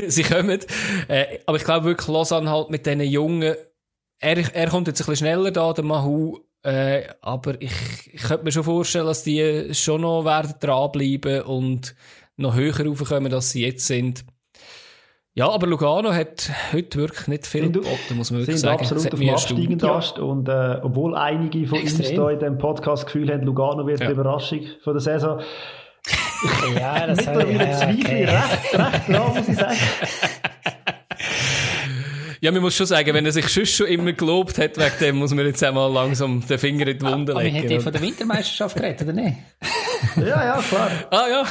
[0.07, 0.61] sie kommen.
[1.09, 3.55] Äh, aber ich glaube wirklich, Lausanne halt mit diesen jungen
[4.21, 6.39] er, er kommt jetzt ein bisschen schneller da, der Mahu.
[6.63, 7.73] Äh, aber ich,
[8.13, 11.95] ich könnte mir schon vorstellen, dass die schon noch werden dranbleiben und
[12.37, 14.25] noch höher raufkommen, als sie jetzt sind.
[15.35, 18.81] Ja, aber Lugano hat heute wirklich nicht viel geboten, muss man wirklich sind sagen.
[18.81, 22.01] absolut auf dem absteigenden Ast und äh, obwohl einige von Extrem.
[22.01, 24.07] uns hier in diesem Podcast das Gefühl haben, Lugano wird ja.
[24.07, 25.41] die Überraschung von der Saison.
[26.77, 28.25] ja, das Mittlerweile ja, Zweifel okay.
[28.25, 29.79] recht, recht dran, muss ich sagen.
[32.41, 35.17] Ja, man muss schon sagen, wenn er sich schon, schon immer gelobt hat, wegen dem
[35.17, 37.57] muss man jetzt einmal langsam den Finger in die Wunde legen.
[37.57, 39.37] Aber wir haben von der Wintermeisterschaft geredet, oder nicht?
[40.17, 40.91] ja, ja, klar.
[41.11, 41.45] Ah, ja.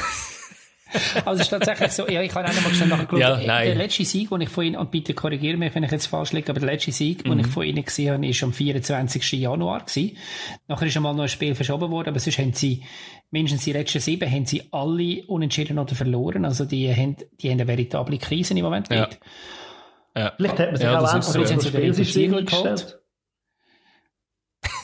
[1.26, 3.20] Also es ist tatsächlich so, ja, ich habe auch mal schnell nachgeschaut.
[3.20, 6.06] Ja, der letzte Sieg, den ich von Ihnen, und bitte korrigiere mich, wenn ich jetzt
[6.08, 7.32] falsch liege, aber der letzte Sieg, mhm.
[7.32, 9.32] den ich von Ihnen gesehen habe, ist am 24.
[9.34, 10.18] Januar gewesen.
[10.68, 12.84] Nachher ist einmal noch ein Spiel verschoben worden, aber sonst haben sie,
[13.32, 16.46] mindestens die letzten sieben, haben sie alle unentschieden oder verloren.
[16.46, 19.10] Also die haben, die haben eine veritable Krise im Moment ja.
[20.18, 20.34] Ja.
[20.36, 23.00] Vielleicht hat man sich ja, auch einfach so ein Spielsystem eingestellt.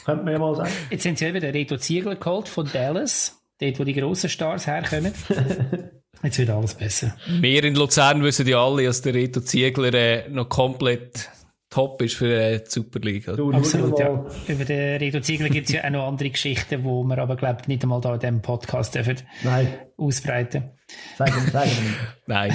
[0.05, 0.71] Könnte man ja mal sagen.
[0.91, 4.67] Jetzt sind sie eben den Reto Ziegler geholt von Dallas, dort wo die grossen Stars
[4.67, 5.13] herkommen.
[6.23, 7.17] Jetzt wird alles besser.
[7.27, 11.29] Wir in Luzern wissen ja alle, dass der Reto Ziegler äh, noch komplett
[11.73, 13.35] top ist für die Superliga.
[13.35, 14.23] Du, Absolut, ja.
[14.47, 17.61] Über den Reto Ziegler gibt es ja auch noch andere Geschichten, die wir aber, glaube
[17.61, 19.67] ich, nicht einmal da in diesem Podcast dürfen Nein.
[19.97, 20.69] ausbreiten.
[21.17, 21.97] Sagen wir, sagen wir nicht.
[22.27, 22.53] Nein.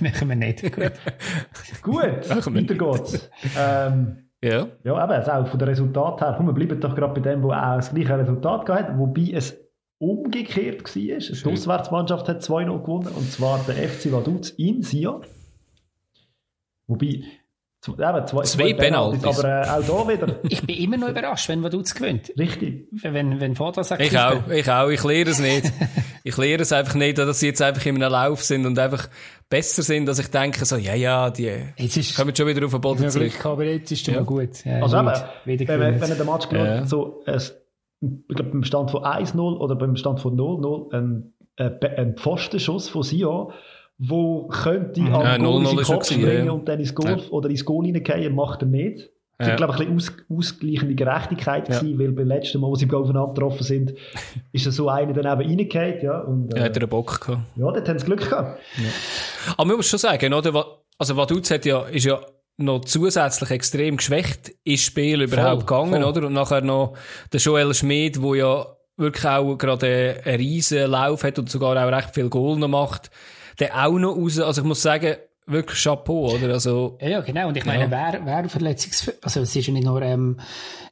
[0.00, 0.62] Machen wir nicht.
[0.62, 0.92] Gut.
[1.82, 3.30] Gut, weiter geht's.
[3.58, 4.68] Ähm, ja.
[4.84, 6.34] Ja, eben, auch von den Resultaten her.
[6.38, 9.54] Komm, wir bleiben doch gerade bei dem, wo auch das gleiche Resultat hat, wobei es
[9.98, 11.18] umgekehrt war.
[11.18, 15.26] Die Auswärtsmannschaft hat 2-0 gewonnen, und zwar der FC Vaduz in Sion.
[16.86, 17.22] Wobei,
[17.88, 19.40] Eben, zwei, zwei Penalties.
[19.40, 20.36] Aber äh, auch da wieder.
[20.48, 22.32] Ich bin immer noch überrascht, wenn Vaduz gewinnt.
[22.38, 22.86] Richtig.
[22.92, 24.00] Wenn, wenn Foto sagt.
[24.00, 24.88] Ich auch, ich auch.
[24.88, 25.72] Ich lehre es nicht.
[26.22, 29.08] ich lehre es einfach nicht, dass sie jetzt einfach in einem Lauf sind und einfach
[29.48, 32.70] besser sind, dass ich denke, so, ja, ja, die jetzt ist, kommen schon wieder auf
[32.70, 33.32] den Boden zurück.
[33.32, 34.22] Glück, aber jetzt ist es ja.
[34.22, 34.64] gut.
[34.64, 35.24] Ja, also gut.
[35.46, 36.86] eben, wenn, wenn, wenn der Match geschaut ja.
[36.86, 37.54] so, es,
[38.00, 43.02] ich glaube, beim Stand von 1-0 oder beim Stand von 0-0 ein, ein Pfostenschuss von
[43.02, 43.52] Sion,
[44.04, 45.14] wo könnte mhm.
[45.14, 46.52] am ja, Goal in Kopf springen ja.
[46.52, 47.30] und dann ins Goal ja.
[47.30, 49.10] oder ins Goal reingehen, macht er nicht.
[49.38, 49.56] Das ja.
[49.56, 51.78] glaube ich, ein bisschen aus, ausgleichende Gerechtigkeit ja.
[51.78, 53.94] gewesen, weil beim letzten Mal, wo sie aufeinander getroffen sind,
[54.52, 56.20] ist so einer dann eben reingefallen, ja.
[56.20, 57.42] Und, äh, ja, hat er einen Bock gehabt.
[57.56, 58.60] Ja, dort haben sie Glück gehabt.
[58.76, 59.52] Ja.
[59.56, 60.64] Aber man muss schon sagen, oder,
[60.98, 62.20] also Vaduz hat ja, ist ja
[62.56, 66.10] noch zusätzlich extrem geschwächt ins Spiel überhaupt voll, gegangen, voll.
[66.10, 66.26] oder?
[66.26, 66.94] Und nachher noch
[67.32, 71.92] der Joel Schmid, der ja wirklich auch gerade einen riesen Lauf hat und sogar auch
[71.92, 73.10] recht viel Goal noch macht
[73.62, 74.38] der auch noch raus.
[74.40, 76.52] Also ich muss sagen, wirklich Chapeau, oder?
[76.52, 77.48] Also, ja, genau.
[77.48, 77.90] Und ich meine, ja.
[77.90, 80.40] wer, wer Verletzungs, also es ist ja nicht nur, ähm,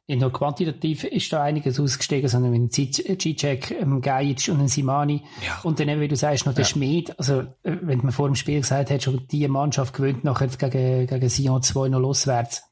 [0.07, 5.23] nicht nur quantitativ ist da einiges ausgestiegen, sondern mit G-Check, ähm, Gajic und Simani.
[5.45, 5.59] Ja.
[5.63, 6.69] Und dann eben, wie du sagst, noch der ja.
[6.69, 7.17] Schmied.
[7.17, 11.07] Also, äh, wenn man vor dem Spiel gesagt hat, schon die Mannschaft gewöhnt nachher gegen,
[11.07, 12.63] gegen Sion 2 noch loswärts.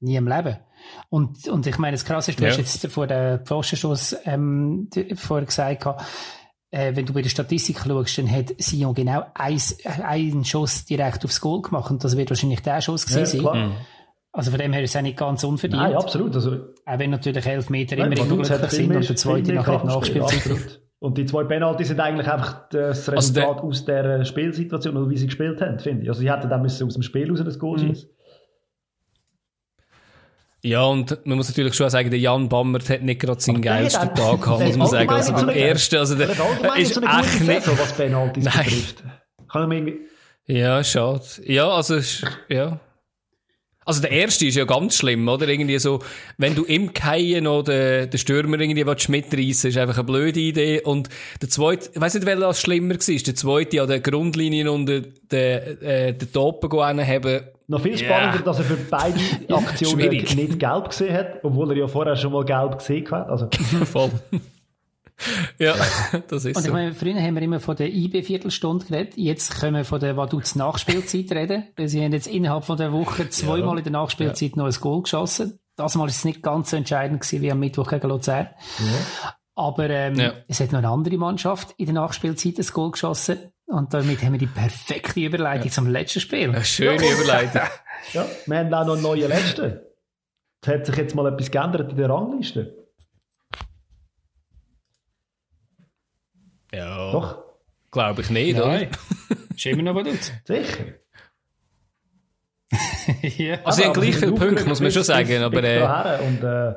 [0.00, 0.58] Nie im Leben.
[1.08, 2.50] Und, und ich meine, das Krasse ist, du ja.
[2.50, 5.86] hast jetzt vor der Pfostenschuss, ähm, vorher gesagt,
[6.70, 11.24] äh, wenn du bei der Statistik schaust, dann hat Sion genau eins, einen Schuss direkt
[11.24, 13.72] aufs Goal gemacht und das wird wahrscheinlich der Schuss gewesen ja, sein.
[14.32, 15.82] Also von dem her ist es auch nicht ganz unverdient.
[15.82, 16.34] Nein, absolut.
[16.34, 16.52] Also,
[16.84, 20.82] auch wenn natürlich elf Meter immer unglücklich sind und der zweite nachher Nachspielzeit.
[20.98, 25.16] Und die zwei Penalty sind eigentlich einfach das Resultat also aus der Spielsituation oder wie
[25.16, 26.08] sie gespielt haben, finde ich.
[26.08, 27.88] Also sie hätten dann müssen aus dem Spiel raus das Goal mhm.
[27.88, 28.10] schießen.
[30.66, 34.12] Ja, und man muss natürlich schon sagen, der Jan Bammert hat nicht gerade seinen geilsten
[34.16, 35.10] Tag gehabt, muss man sagen.
[35.10, 37.62] Also beim ersten, also der, der ist echt nicht...
[37.62, 38.64] So, was Penalties Nein.
[38.64, 39.04] betrifft.
[39.48, 40.00] Kann man irgendwie...
[40.46, 41.22] Ja, schade.
[41.44, 42.00] Ja, also,
[42.48, 42.80] ja.
[43.84, 45.46] Also der erste ist ja ganz schlimm, oder?
[45.46, 46.00] Irgendwie so,
[46.36, 50.80] wenn du im Keien noch den, den Stürmer irgendwie mitreißen ist einfach eine blöde Idee.
[50.80, 51.08] Und
[51.40, 52.98] der zweite, ich weiss nicht, welcher das schlimmer war.
[52.98, 56.72] Der zweite an der Grundlinie und den, den, äh, den Topen
[57.06, 57.40] haben.
[57.68, 58.44] Noch viel spannender, yeah.
[58.44, 59.18] dass er für beide
[59.52, 63.28] Aktionen nicht gelb gesehen hat, obwohl er ja vorher schon mal gelb gesehen hat.
[63.28, 63.48] Also.
[63.84, 64.10] Voll.
[65.58, 65.74] ja,
[66.28, 66.72] das ist Und ich so.
[66.72, 69.14] meine, früher haben wir immer von der IB-Viertelstunde geredet.
[69.16, 71.64] Jetzt können wir von der Vaduz Nachspielzeit reden.
[71.76, 73.78] Weil sie haben jetzt innerhalb von der Woche zweimal ja.
[73.78, 74.56] in der Nachspielzeit ja.
[74.56, 75.58] noch ein Goal geschossen.
[75.74, 78.48] Das Mal ist es nicht ganz so entscheidend gewesen wie am Mittwoch gegen Luzern.
[78.78, 79.34] Ja.
[79.56, 80.34] Aber ähm, ja.
[80.48, 83.38] es hat noch eine andere Mannschaft in der Nachspielzeit ein Goal geschossen.
[83.66, 85.72] Und damit haben wir die perfekte Überleitung ja.
[85.72, 86.50] zum letzten Spiel.
[86.50, 87.62] Eine schöne Überleitung.
[88.12, 89.80] ja, wir haben auch noch einen neuen Letzten.
[90.62, 92.86] Es hat sich jetzt mal etwas geändert in der Rangliste.
[96.72, 97.12] Ja.
[97.12, 97.44] Doch.
[97.90, 98.88] Glaube ich nicht, Nein.
[98.88, 99.46] oder?
[99.56, 100.84] ist immer noch was Sicher.
[103.22, 103.58] ja.
[103.64, 105.42] Also, sie haben gleich viele Punkte, muss man schon sagen.
[105.42, 106.74] Aber, äh, und, äh,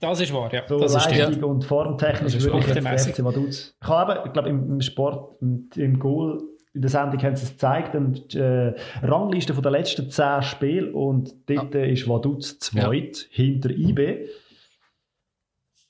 [0.00, 0.62] das ist wahr, ja.
[0.68, 1.46] So das Leistung ist, ja.
[1.46, 3.76] und formtechnisch würde ich jetzt FC Vaduz.
[3.80, 6.42] Ich habe, ich glaube, im, im Sport, im, im Goal,
[6.74, 10.92] in der Sendung haben sie es gezeigt, die äh, Rangliste von den letzten zehn Spielen
[10.92, 11.84] und dort ja.
[11.84, 13.26] ist Vaduz zweit ja.
[13.30, 14.28] hinter IB.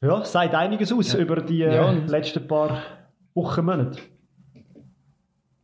[0.00, 1.18] Ja, sagt einiges aus ja.
[1.18, 2.82] über die äh, letzten paar
[3.34, 3.98] Wochen, Monate.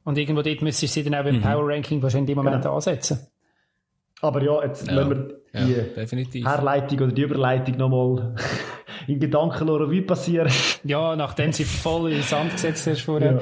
[0.05, 1.43] Und irgendwo dort müsstest du sie dann auch beim mhm.
[1.43, 2.75] Power Ranking wahrscheinlich im Moment genau.
[2.75, 3.29] ansetzen.
[4.23, 5.11] Aber ja, jetzt ja, lassen
[5.53, 6.47] wir die definitiv.
[6.47, 8.37] Herleitung oder die Überleitung nochmal
[9.09, 10.51] in Gedanken Revue passieren.
[10.85, 13.33] Ja, nachdem sie voll in Sand gesetzt hast vorher.
[13.33, 13.41] Ja.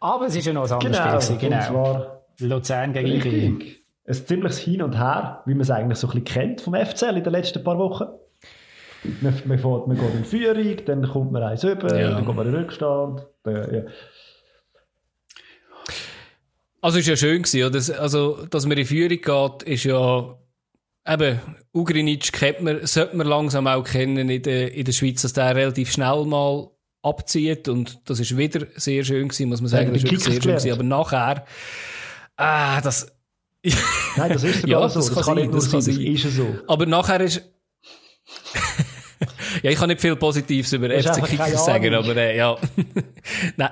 [0.00, 1.36] Aber es ist ja noch ein anderes genau, Spiel.
[1.38, 3.64] Genau, und zwar Luzern gegen IB.
[4.08, 7.16] Ein ziemliches Hin und Her, wie man es eigentlich so ein bisschen kennt vom FCL
[7.16, 8.06] in den letzten paar Wochen.
[9.20, 12.10] Man, man, fährt, man geht in Führung, dann kommt man eins über, ja.
[12.10, 13.26] dann kommt man in Rückstand.
[13.44, 13.82] Dann, ja.
[16.86, 18.00] Also ist ja schön gewesen, oder?
[18.00, 20.38] Also, dass man in Führung geht, ist ja
[21.04, 21.40] eben,
[21.74, 25.56] Ugrinic kennt man, sollte man langsam auch kennen in der, in der Schweiz, dass der
[25.56, 26.70] relativ schnell mal
[27.02, 27.66] abzieht.
[27.66, 30.52] Und das ist wieder sehr schön gewesen, muss man sagen, das ist wirklich sehr schön
[30.52, 31.44] gewesen, aber nachher,
[32.36, 33.12] ah, das,
[34.16, 36.36] Nein, das ist ja, so, das, das kann, sein, nicht nur das sein, das ist
[36.36, 36.56] so.
[36.68, 37.42] Aber nachher ist,
[39.62, 42.56] ja, ich kann nicht viel Positives über FC Kickers sagen, aber äh, ja.
[43.56, 43.70] Nein.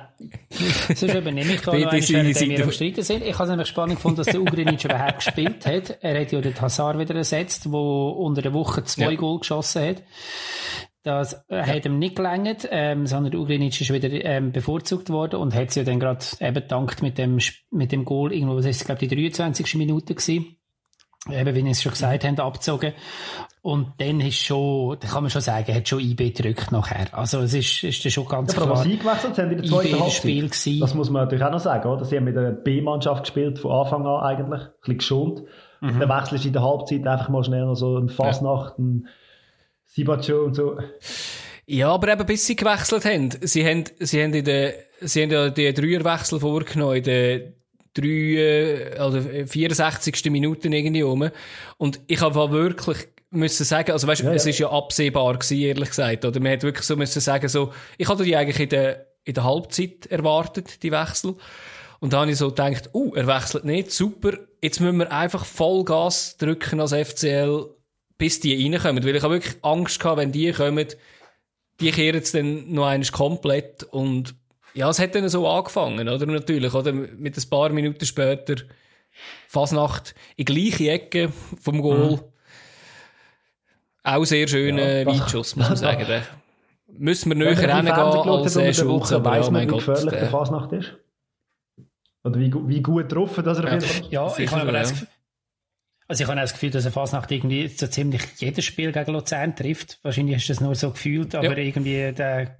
[0.94, 3.24] Sonst übernehme ich da noch wenn wir am Streiten sind.
[3.24, 5.98] Ich habe es nämlich spannend gefunden, dass der Ugrinic überhaupt gespielt hat.
[6.00, 9.16] Er hat ja den Hazard wieder ersetzt, der unter der Woche zwei ja.
[9.16, 10.02] Goal geschossen hat.
[11.02, 11.66] Das äh, ja.
[11.66, 15.80] hat ihm nicht gelangt, ähm, sondern Ugrinic ist wieder ähm, bevorzugt worden und hat sie
[15.80, 17.38] ja dann gerade eben dankt mit dem,
[17.70, 19.74] mit dem Goal irgendwo, das ist glaube ich die 23.
[19.74, 20.56] Minute gewesen
[21.30, 22.92] eben, wie ich es schon gesagt habe, abgezogen.
[23.64, 27.06] Und dann ist schon, da kann man schon sagen, hat schon IB gedrückt nachher.
[27.12, 28.80] Also es ist, ist schon ganz ja, aber klar.
[28.80, 30.82] Aber sie gewechselt haben in der zweiten Halbzeit.
[30.82, 32.04] Das muss man natürlich auch noch sagen, oder?
[32.04, 34.60] Sie haben mit der B-Mannschaft gespielt, von Anfang an eigentlich.
[34.60, 35.42] Ein bisschen geschont.
[35.80, 35.98] Mhm.
[35.98, 38.84] Dann wechselst du in der Halbzeit einfach mal schnell noch so ein Fasnacht, ja.
[38.84, 39.08] ein
[39.86, 40.76] Sibacho und so.
[41.64, 43.30] Ja, aber eben bis sie gewechselt haben.
[43.40, 47.40] Sie haben, sie haben in der, sie haben ja die Dreierwechsel vorgenommen in der
[47.94, 50.30] drei äh, oder 64.
[50.30, 51.30] Minuten irgendwie rum.
[51.78, 55.88] Und ich habe wirklich müssen sagen, also weißt, ja, es ist ja absehbar gewesen, ehrlich
[55.90, 59.06] gesagt, oder man hat wirklich so müssen sagen, so, ich hatte die eigentlich in der,
[59.24, 61.36] in der Halbzeit erwartet, die Wechsel.
[62.00, 65.44] Und da habe ich so gedacht, uh, er wechselt nicht, super, jetzt müssen wir einfach
[65.44, 67.68] Vollgas drücken als FCL,
[68.18, 70.86] bis die reinkommen, weil ich habe wirklich Angst gehabt, wenn die kommen,
[71.80, 74.34] die kehren es dann noch einmal komplett und
[74.74, 76.26] ja, es hat dann so angefangen, oder?
[76.26, 76.92] Natürlich, oder?
[76.92, 78.56] Mit ein paar Minuten später
[79.48, 82.16] Fasnacht in gleiche Ecke vom Goal.
[82.16, 82.33] Mhm.
[84.04, 86.04] Auch sehr schöner ja, Weitschuss, muss man sagen.
[86.06, 86.22] Da
[86.86, 90.28] müssen wir näher reingehen als äh, Schulze, aber weiss ja, mein wie gefährlich Gott, der
[90.28, 90.94] Fasnacht ist?
[92.22, 93.78] Oder wie, wie gut getroffen, dass er
[94.10, 94.22] ja.
[94.22, 95.08] auf Ja, ich habe aber das Gefühl,
[96.06, 99.56] also ich habe das Gefühl, dass er Fasnacht irgendwie so ziemlich jedes Spiel gegen Luzern
[99.56, 99.98] trifft.
[100.02, 101.64] Wahrscheinlich ist das nur so gefühlt, aber ja.
[101.64, 102.56] irgendwie der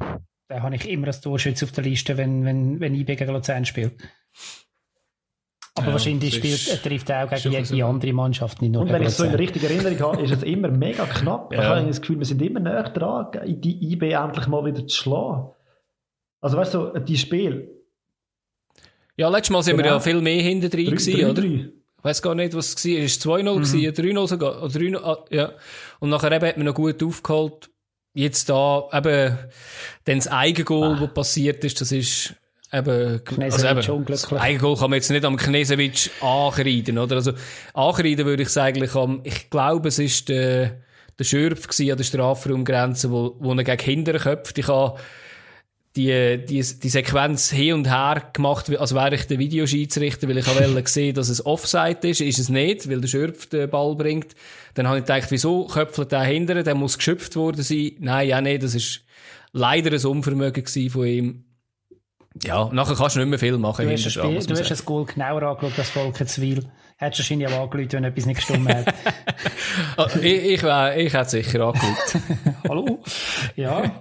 [0.48, 3.64] da habe ich immer als Torschütze auf der Liste, wenn, wenn, wenn IB gegen Luzern
[3.64, 3.94] spielt.
[5.76, 7.84] Aber ja, wahrscheinlich spielt, er trifft er auch gegen jede so.
[7.84, 10.30] andere Mannschaft, nicht nur Und wenn ich es so in der richtigen Erinnerung habe, ist
[10.30, 11.52] es immer mega knapp.
[11.52, 11.60] Ja.
[11.60, 14.96] Ich habe das Gefühl, wir sind immer näher dran, die IB endlich mal wieder zu
[14.96, 15.50] schlagen.
[16.40, 17.68] Also weißt du, die Spiele.
[19.16, 19.88] Ja, letztes Mal sind genau.
[19.88, 21.42] wir ja viel mehr hinter drin gewesen, oder?
[21.42, 21.70] Ich
[22.02, 22.98] weiß gar nicht, was es war.
[22.98, 24.18] Es war 2-0 mhm.
[24.18, 24.62] 3-0 sogar.
[24.62, 25.52] Oder 3 ah, ja.
[25.98, 27.70] Und nachher eben hat man noch gut aufgeholt
[28.14, 29.36] jetzt da eben
[30.04, 31.00] dann das Eigengoal, ah.
[31.02, 32.34] was passiert ist, das ist
[32.74, 37.16] eben, also eben das Eigengoal kann man jetzt nicht am Knesewitsch ankreiden, oder?
[37.16, 37.32] Also,
[37.72, 38.82] ankreiden würde ich sagen,
[39.24, 40.78] ich glaube, es ist der,
[41.18, 44.58] der Schürpf an der Strafraumgrenze, wo, wo er gegen Kinder köpft.
[44.58, 44.98] Ich habe
[45.96, 50.48] die, die, die Sequenz hin und her gemacht, als wäre ich der Videoschiedsrichter, weil ich
[50.48, 52.20] auch sehen dass es Offside ist.
[52.20, 54.34] Ist es nicht, weil der Schürpf den Ball bringt.
[54.74, 57.92] Dann habe ich gedacht, wieso köpfelt der hinterher, der muss geschöpft worden sein.
[58.00, 59.02] Nein, ja, nicht, das ist
[59.52, 61.44] leider ein Unvermögen von ihm.
[62.42, 63.86] Ja, nachher kannst du nicht mehr viel machen.
[63.86, 66.66] Du hast, Spiel, du hast das Goal genauer angeschaut, das Volkenswil.
[66.96, 68.94] Hättest du wahrscheinlich auch angelüht, wenn etwas nicht gestimmt hat.
[69.96, 72.22] oh, ich, ich, ich, ich hätte sicher angelüht.
[72.68, 73.02] Hallo?
[73.56, 73.82] Ja.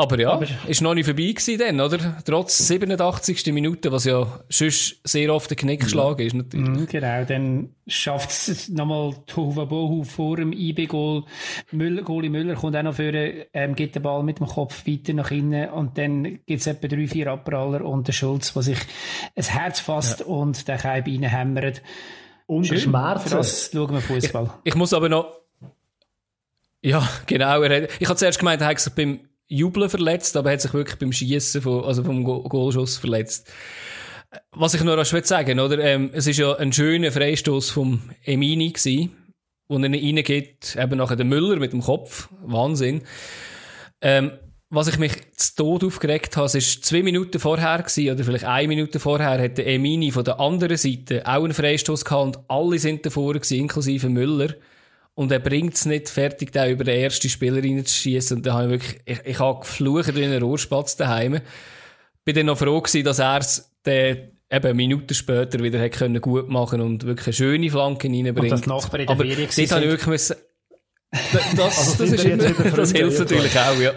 [0.00, 2.22] Aber ja, Aber, ist noch nicht vorbei gewesen dann, oder?
[2.24, 3.52] Trotz 87.
[3.52, 6.68] Minute, was ja sonst sehr oft ein Knickschlag ist, natürlich.
[6.68, 11.24] Mm, genau, dann schafft es nochmal Tohuwabohu vor dem IB-Goal.
[11.72, 15.12] Müller, Goalie Müller kommt auch noch vor, ähm, geht den Ball mit dem Kopf weiter
[15.12, 18.78] nach innen und dann gibt es etwa drei, vier Abpraller und der Schulz, der sich
[19.36, 20.26] ein Herz fasst ja.
[20.26, 21.82] und den Keib reinhämmert.
[22.46, 23.28] Und Schmerzen.
[23.28, 24.50] Für das schauen wir Fußball.
[24.64, 25.40] Ich, ich, muss aber noch
[26.82, 27.60] ja, genau.
[27.60, 30.62] Er hat, ich habe zuerst gemeint, er hat sich beim Jubeln verletzt, aber er hat
[30.62, 33.52] sich wirklich beim Schießen von, also vom Goalschuss verletzt.
[34.52, 35.78] Was ich noch rasch sagen oder?
[35.80, 39.10] Ähm, es ist ja ein schöner Freistoß vom Emini gewesen,
[39.68, 42.28] wo er reingeht, eben nachher der Müller mit dem Kopf.
[42.42, 43.02] Wahnsinn.
[44.00, 44.32] Ähm,
[44.72, 48.68] was ich mich zu Tod aufgeregt habe, ist zwei Minuten vorher gewesen, oder vielleicht eine
[48.68, 52.78] Minute vorher, hat der Emini von der anderen Seite auch einen Freistoß gehabt und alle
[52.78, 54.54] sind davor gewesen, inklusive Müller.
[55.20, 58.38] Und er bringt es nicht fertig, da über den ersten Spieler reinzuschießen.
[58.38, 61.42] Und da habe ich wirklich, ich, ich habe geflucht wie ein Rohrspatz daheim.
[62.24, 66.48] Bin dann noch froh gewesen, dass er es eben Minuten später wieder hat können gut
[66.48, 68.38] machen und wirklich eine schöne Flanke reinbringt.
[68.38, 70.36] Und das Nachbar in der Aber dort habe ich wirklich müssen,
[71.54, 73.92] das, also das, ist immer, das hilft natürlich auch, ja.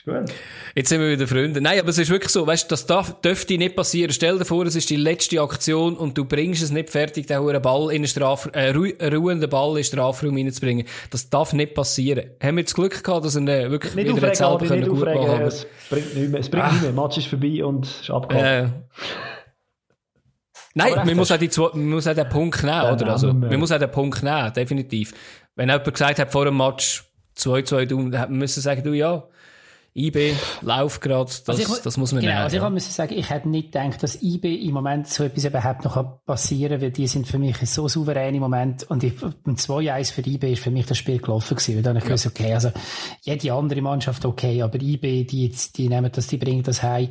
[0.00, 0.34] Ist gut.
[0.74, 1.60] Jetzt sind wir wieder Freunde.
[1.60, 4.12] Nein, aber es ist wirklich so, weißt du, das darf, dürfte nicht passieren.
[4.12, 7.40] Stell dir vor, es ist die letzte Aktion und du bringst es nicht fertig, den
[7.40, 10.86] hohen Ball in den Straf, äh, ruhenden Ball in den Strafraum reinzubringen.
[11.10, 12.30] Das darf nicht passieren.
[12.42, 15.26] Haben wir jetzt Glück gehabt, dass er äh, wirklich nicht wieder selber können gut machen
[15.26, 15.42] können?
[15.42, 16.40] Es bringt nicht mehr.
[16.40, 16.72] Es bringt ah.
[16.72, 16.92] nicht mehr.
[16.92, 18.44] Match ist vorbei und ist abgehauen.
[18.44, 18.68] Äh.
[20.72, 23.08] Nein, man muss, auch die man muss auch den Punkt nehmen, oder?
[23.08, 25.12] Also, man muss auch den Punkt nehmen, definitiv.
[25.56, 27.04] Wenn jemand gesagt hat vor dem Match
[27.36, 29.24] 2-2, dann müssen sagen, du, ja,
[29.94, 32.44] IB läuft gerade, das, also ich, das muss man genau, nehmen.
[32.44, 32.70] Also ich ja.
[32.70, 36.72] muss sagen, ich hätte nicht gedacht, dass IB im Moment so etwas überhaupt noch passieren
[36.72, 40.26] kann, weil die sind für mich so souverän im Moment und ich, beim 2-1 für
[40.26, 42.08] IB ist für mich das Spiel gelaufen gewesen, weil dann ich ja.
[42.08, 42.70] gewusst, okay, also
[43.22, 47.08] jede andere Mannschaft okay, aber IB, die, die nehmen das, die bringen das heim.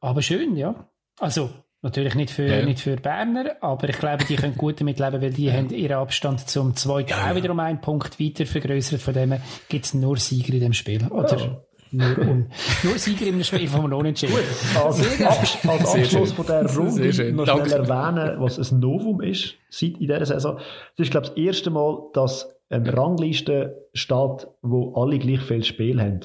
[0.00, 0.88] Aber schön, ja.
[1.18, 1.50] Also,
[1.84, 2.64] Natürlich nicht für, ja.
[2.64, 5.54] nicht für Berner, aber ich glaube, die können gut damit leben, weil die ja.
[5.54, 7.28] haben ihren Abstand zum zweiten ja.
[7.28, 9.00] auch wieder um einen Punkt weiter vergrößert.
[9.00, 9.34] Von dem
[9.68, 11.08] gibt es nur Sieger in dem Spiel.
[11.08, 12.46] Oder nur, um,
[12.82, 14.34] nur Sieger im Spiel von einem Unentschieden.
[14.34, 14.44] Gut,
[14.82, 17.68] als, Abs als Abschluss von dieser Runde noch Danke.
[17.68, 20.56] schnell erwähnen, was ein Novum ist seit in dieser Saison.
[20.96, 25.62] Das ist, glaube ich, das erste Mal, dass eine Rangliste steht, wo alle gleich viel
[25.62, 26.20] Spiel haben.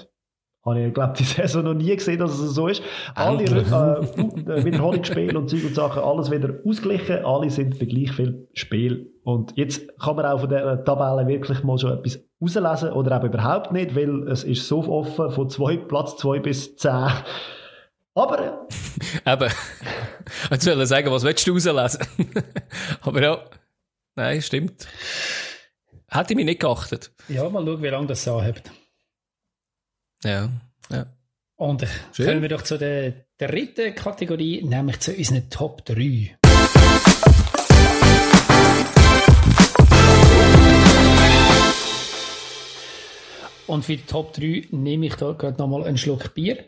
[0.66, 2.82] Habe ich, glaube die Saison noch nie gesehen, dass es so ist.
[3.16, 7.24] Alle äh, Wiederholungsspiele und Zeug und Sachen, alles wieder ausgeglichen.
[7.24, 9.12] Alle sind bei gleich viel Spiel.
[9.24, 13.34] Und jetzt kann man auch von der Tabelle wirklich mal schon etwas rauslesen oder eben
[13.34, 16.92] überhaupt nicht, weil es ist so offen von zwei, Platz 2 bis 10.
[18.14, 18.68] Aber...
[19.26, 19.52] Eben.
[20.50, 22.02] Jetzt will ich sagen, was willst du rauslesen?
[23.02, 23.40] Aber ja,
[24.16, 24.88] nein, stimmt.
[26.10, 27.12] Hätte ich mich nicht geachtet.
[27.28, 28.72] Ja, mal schauen, wie lange das anhebt.
[30.24, 30.50] Ja,
[30.90, 31.06] ja.
[31.58, 32.26] Und Schön.
[32.28, 36.38] kommen wir doch zu der dritten Kategorie, nämlich zu unseren Top 3.
[43.68, 46.64] Und für die Top 3 nehme ich da gerade nochmal einen Schluck Bier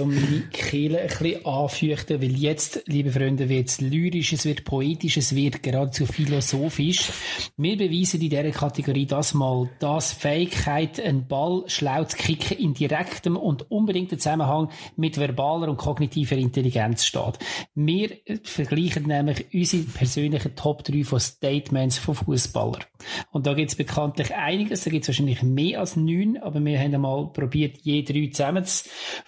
[0.00, 4.64] um meine Kehle ein bisschen anfeuchten, weil jetzt, liebe Freunde, wird es lyrisch, es wird
[4.64, 7.10] poetisch, es wird geradezu philosophisch.
[7.56, 12.74] Wir beweisen in dieser Kategorie das mal, dass Fähigkeit, einen Ball schlau zu kicken, in
[12.74, 17.38] direktem und unbedingtem Zusammenhang mit verbaler und kognitiver Intelligenz steht.
[17.74, 18.10] Wir
[18.42, 22.84] vergleichen nämlich unsere persönlichen Top 3 von Statements von Fußballern.
[23.30, 26.78] Und da gibt es bekanntlich einiges, da gibt es wahrscheinlich mehr als neun, aber wir
[26.78, 28.30] haben einmal probiert, je drei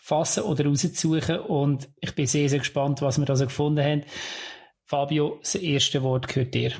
[0.09, 4.02] zusammenzufassen oder rauszusuchen und ich bin sehr, sehr gespannt, was wir da so gefunden haben.
[4.85, 6.72] Fabio, das erste Wort gehört dir.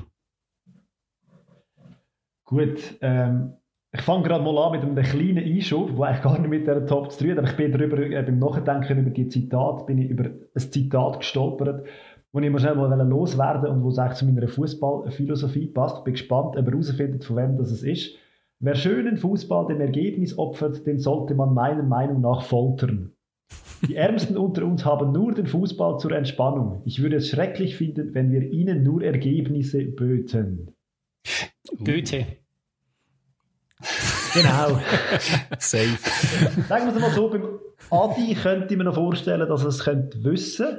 [2.44, 3.55] Gut, ähm,
[3.92, 6.87] ich fange gerade mal an mit einem kleinen Einschub, der eigentlich gar nicht mit der
[6.87, 9.98] Top zu tun hat, aber ich bin darüber, äh, beim Nachdenken über die Zitate, bin
[9.98, 11.87] ich über ein Zitat gestolpert,
[12.33, 15.98] wo ich mir schnell mal loswerden und wo es eigentlich zu meiner Fußballphilosophie passt.
[15.98, 18.17] Ich bin gespannt, ob er herausfindet, von wem das ist.
[18.61, 23.13] Wer schönen Fußball dem Ergebnis opfert, den sollte man meiner Meinung nach foltern.
[23.87, 26.83] Die Ärmsten unter uns haben nur den Fußball zur Entspannung.
[26.85, 30.75] Ich würde es schrecklich finden, wenn wir ihnen nur Ergebnisse böten.
[31.85, 32.27] Goethe.
[34.35, 34.81] Genau.
[35.59, 35.96] Safe.
[36.69, 39.85] Sagen wir es mal so, beim Adi könnte ich mir noch vorstellen, dass er es
[39.85, 40.79] könnte wissen.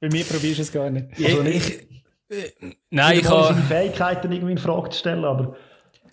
[0.00, 1.08] Bei mir probierst du es gar nicht.
[1.18, 1.86] Also Ich, nicht,
[2.30, 5.56] ich, äh, nein, ich seine habe, Fähigkeiten irgendwie in Frage zu stellen, aber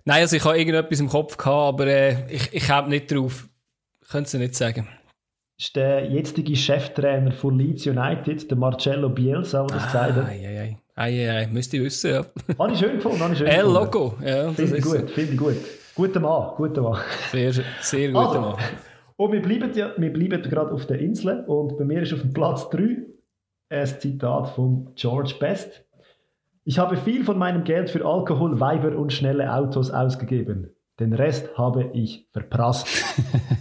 [0.06, 3.48] nein, also ich habe irgendetwas im Kopf gehabt, aber äh, ich, ich komme nicht drauf.
[4.10, 4.88] Könnte es nicht sagen.
[5.58, 10.28] ist der jetzige Cheftrainer von Leeds United, der Marcello Bielsa, der das gesagt hat.
[10.28, 10.78] Ei,
[11.30, 11.48] ei.
[11.48, 12.26] Müsste ich wissen, ja.
[12.60, 13.74] Habe ich schön gefunden, habe ich schön El gefunden.
[13.84, 14.16] Logo.
[14.24, 15.56] Ja, Finde ich gut, finde ich gut.
[15.96, 17.02] Guter Mann, guter Mann.
[17.32, 17.52] sehr,
[17.82, 18.56] sehr guter Also, Mann.
[19.18, 22.22] und wir bleiben, ja, wir bleiben gerade auf der Insel und bei mir ist auf
[22.22, 22.98] dem Platz 3
[23.70, 25.85] ein Zitat von George Best.
[26.68, 30.72] Ich habe viel von meinem Geld für Alkohol, Weiber und schnelle Autos ausgegeben.
[31.00, 32.88] Den Rest habe ich verprasst.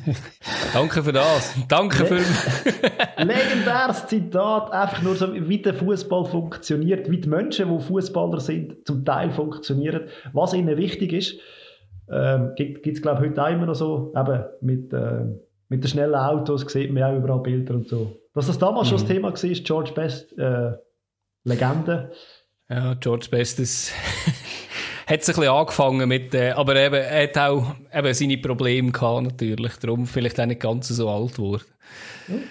[0.72, 1.54] Danke für das.
[1.68, 2.14] Danke für...
[3.22, 8.86] Legendäres Zitat, einfach nur so, wie der Fußball funktioniert, wie die Menschen, die Fußballer sind,
[8.86, 11.38] zum Teil funktionieren, was ihnen wichtig ist.
[12.10, 15.26] Ähm, gibt es, glaube ich, heute auch immer noch so, eben mit, äh,
[15.68, 18.16] mit den schnellen Autos sieht man ja auch überall Bilder und so.
[18.32, 20.72] Dass das damals schon das Thema war, George Best, äh,
[21.44, 22.10] Legende.
[22.74, 23.92] Ja, George Best, das
[25.06, 28.90] hat es ein bisschen angefangen mit, äh, aber eben, er hat auch eben seine Probleme
[28.90, 29.76] gehabt, natürlich.
[29.76, 31.62] Darum vielleicht auch nicht ganz so alt geworden.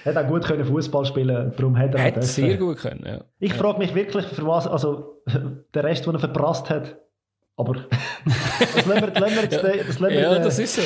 [0.06, 2.28] Hat auch gut können Fußball spielen, darum hat er auch Hat dürfen.
[2.28, 3.22] sehr gut können, ja.
[3.40, 5.22] Ich frage mich wirklich, für was, also
[5.74, 6.96] der Rest, den er verprasst hat,
[7.58, 7.74] aber
[8.26, 10.82] das lassen wir, das lassen wir jetzt, das lassen wir, Ja, das ist so.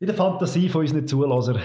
[0.00, 1.60] In der Fantasie von unseren Zulasern.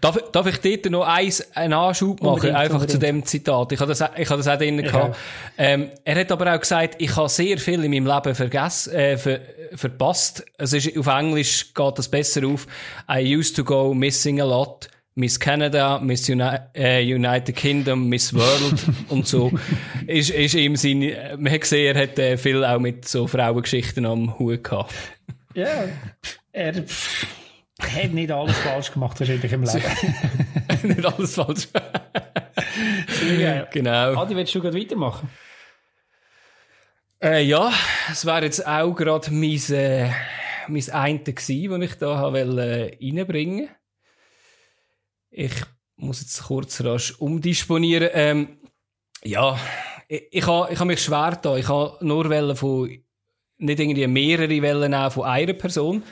[0.00, 3.02] Darf, darf ich dort noch eins, einen Anschub machen, Unbedingt, einfach zu unbedingt.
[3.02, 3.72] dem Zitat?
[3.72, 5.16] Ich habe das, ich habe das auch drin gehabt.
[5.58, 9.16] Ähm, er hat aber auch gesagt, ich habe sehr viel in meinem Leben vergessen, äh,
[9.16, 9.40] ver,
[9.74, 10.44] verpasst.
[10.58, 12.66] Es ist, auf Englisch geht das besser auf.
[13.08, 14.88] I used to go missing a lot.
[15.16, 16.42] Miss Canada, Miss Uni
[16.74, 18.74] äh, United Kingdom, Miss World
[19.10, 19.52] und so.
[20.08, 24.06] Ist, ist ihm sein, man hat gesehen, er hat äh, viel auch mit so Frauengeschichten
[24.06, 24.92] am Hut gehabt.
[25.54, 25.68] Ja,
[26.50, 26.82] er
[27.84, 29.82] pff, hat nicht alles falsch gemacht wahrscheinlich im Leben.
[30.82, 31.68] Nicht alles falsch.
[33.72, 34.20] Genau.
[34.20, 35.30] Adi, willst du gerade weitermachen?
[37.22, 37.72] Äh, ja,
[38.10, 40.10] es wäre jetzt auch gerade mein, äh,
[40.68, 43.68] mein Einte gewesen, das ich da habe wollte, äh, reinbringen
[45.30, 45.54] Ich
[45.96, 48.10] muss jetzt kurz rasch umdisponieren.
[48.12, 48.58] Ähm,
[49.22, 49.58] ja,
[50.08, 51.56] ich, ich habe ich ha mich schwer da.
[51.56, 52.90] Ich habe nur Wellen von,
[53.58, 56.02] nicht irgendwie mehrere Wellen nehmen von einer Person.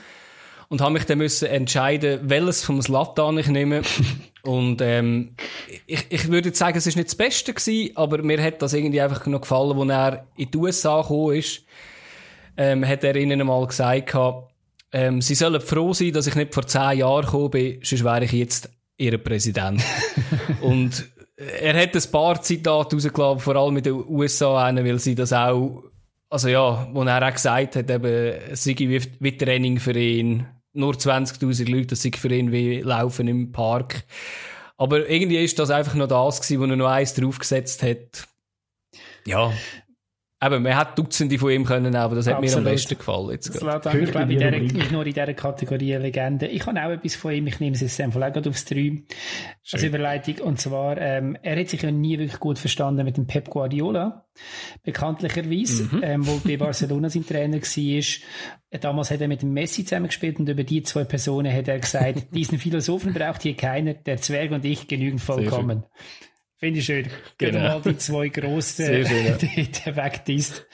[0.73, 3.83] Und habe mich dann müssen entscheiden, welches vom Slatan ich nehme.
[4.41, 5.35] Und ähm,
[5.85, 8.73] ich, ich würde jetzt sagen, es ist nicht das Beste gewesen, aber mir hat das
[8.73, 11.61] irgendwie einfach noch gefallen, als er in die USA gekommen ist.
[12.57, 14.15] Ähm, hat er ihnen einmal gesagt,
[14.91, 18.25] ähm, sie sollen froh sein, dass ich nicht vor zehn Jahren gekommen bin, sonst wäre
[18.25, 19.79] ich jetzt ihr Präsident.
[20.61, 21.07] Und
[21.37, 25.83] er hat ein paar Zitate rausgelassen, vor allem mit den USA, weil sie das auch,
[26.31, 30.47] also ja, wo er auch gesagt hat, eben, es sei wie, wie Training für ihn,
[30.73, 34.03] nur 20.000 Leute, das sei für ihn wie Laufen im Park.
[34.77, 38.27] Aber irgendwie ist das einfach noch das gewesen, wo er noch eins draufgesetzt hat.
[39.25, 39.53] Ja.
[40.45, 42.71] Eben, man hat Dutzende von ihm können, aber das hat mir am Absolut.
[42.71, 43.29] besten gefallen.
[43.31, 43.75] Jetzt Das gerade.
[43.75, 44.73] lässt Gehört ich glaube, dieser, Rubrik.
[44.73, 46.47] nicht nur in dieser Kategorie Legende.
[46.47, 49.03] Ich habe auch etwas von ihm, ich nehme es jetzt einfach auch gerade aufs 3
[49.71, 50.39] als Überleitung.
[50.45, 54.25] Und zwar, ähm, er hat sich ja nie wirklich gut verstanden mit dem Pep Guardiola.
[54.83, 58.79] Bekanntlicherweise, ähm, wo bei Barcelona sein Trainer war.
[58.79, 62.23] Damals hat er mit dem Messi zusammengespielt und über die zwei Personen hat er gesagt,
[62.33, 65.83] diesen Philosophen braucht hier keiner, der Zwerg und ich genügen vollkommen.
[66.63, 67.07] Finde ich schön.
[67.37, 67.59] Genau.
[67.59, 69.33] Mal die zwei grossen, schön, ja.
[69.41, 70.65] die der wegdisst.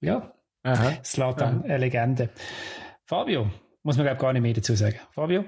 [0.00, 0.32] Ja,
[0.62, 0.92] Aha.
[1.02, 2.28] Slatan, eine Legende.
[3.04, 3.50] Fabio,
[3.82, 5.00] muss man glaube gar nicht mehr dazu sagen.
[5.10, 5.46] Fabio?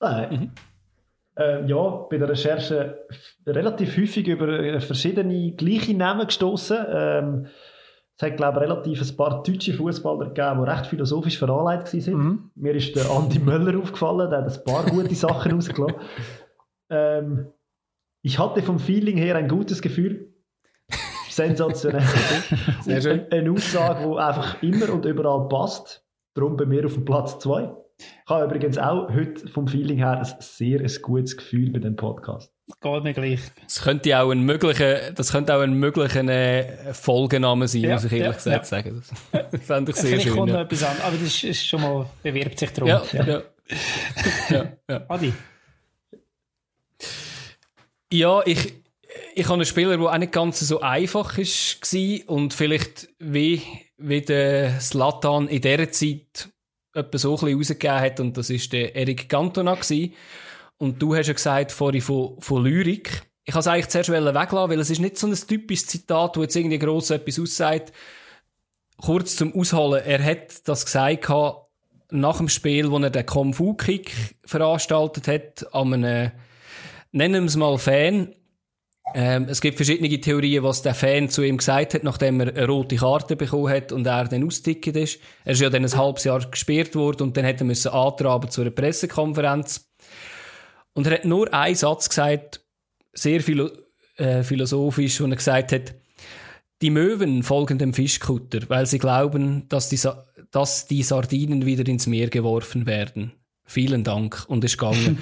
[0.00, 0.52] Nein.
[1.38, 3.06] Äh, ja, bei der Recherche
[3.46, 6.78] relativ häufig über äh, verschiedene gleiche Namen gestoßen.
[6.90, 7.46] Ähm,
[8.18, 12.14] es hat, glaube ich, relativ ein paar deutsche Fußballer gegeben, die recht philosophisch veranlegt waren.
[12.14, 12.50] Mhm.
[12.54, 16.02] Mir ist der Andi Möller aufgefallen, der hat ein paar gute Sachen rausgelassen.
[16.90, 17.46] Ähm,
[18.22, 20.34] ich hatte vom Feeling her ein gutes Gefühl.
[21.28, 22.02] Sensationell.
[22.82, 23.26] Sehr schön.
[23.30, 26.04] Eine, Aussage, die einfach immer und überall passt.
[26.34, 27.70] Darum bei mir auf dem Platz 2.
[27.98, 31.96] Ich habe übrigens auch heute vom Feeling her ein sehr ein gutes Gefühl bei dem
[31.96, 32.52] Podcast.
[32.80, 33.40] Geht mir gleich.
[33.64, 38.04] Das könnte auch ein möglicher, das könnte auch ein möglicher äh, Folgenname sein, Ja, muss
[38.04, 38.64] ich ehrlich ja, gesagt ja.
[38.64, 39.02] sagen.
[39.32, 40.36] Das fände ich sehr Vielleicht schön.
[40.36, 42.88] kommt noch etwas an, aber das ist, ist schon mal, bewirbt sich darum.
[42.88, 43.42] Ja, ja.
[44.50, 45.00] ja, ja.
[45.08, 45.32] Adi?
[48.12, 48.74] Ja, ich,
[49.34, 53.62] ich habe einen Spieler, der auch nicht ganz so einfach war und vielleicht wie,
[53.98, 56.48] wie der Slatan in dieser Zeit
[56.94, 60.14] etwas so ein bisschen rausgegeben hat und das ist der Eric Cantona gewesen.
[60.78, 63.22] Und du hast ja gesagt vorhin von, von Lyrik.
[63.44, 66.42] Ich habe es eigentlich zuerst weglassen, weil es ist nicht so ein typisches Zitat, wo
[66.42, 67.92] jetzt irgendwie gross etwas aussagt.
[68.98, 70.04] Kurz zum Ausholen.
[70.04, 71.28] Er hat das gesagt
[72.10, 74.12] nach dem Spiel, wo er den Kung Fu Kick
[74.44, 76.32] veranstaltet hat, an einem,
[77.12, 78.34] nennen wir es mal Fan.
[79.14, 82.66] Ähm, es gibt verschiedene Theorien, was der Fan zu ihm gesagt hat, nachdem er eine
[82.66, 85.18] rote Karte bekommen hat und er dann ausgeticket ist.
[85.44, 88.50] Er ist ja dann ein halbes Jahr gesperrt worden und dann hat er müssen antraben
[88.50, 89.88] zu einer Pressekonferenz.
[90.92, 92.60] Und er hat nur einen Satz gesagt,
[93.12, 93.70] sehr philo
[94.16, 95.94] äh, philosophisch, wo er gesagt hat,
[96.82, 101.86] die Möwen folgen dem Fischkutter, weil sie glauben, dass die, Sa dass die Sardinen wieder
[101.86, 103.32] ins Meer geworfen werden.
[103.70, 105.18] Vielen Dank und ist gegangen.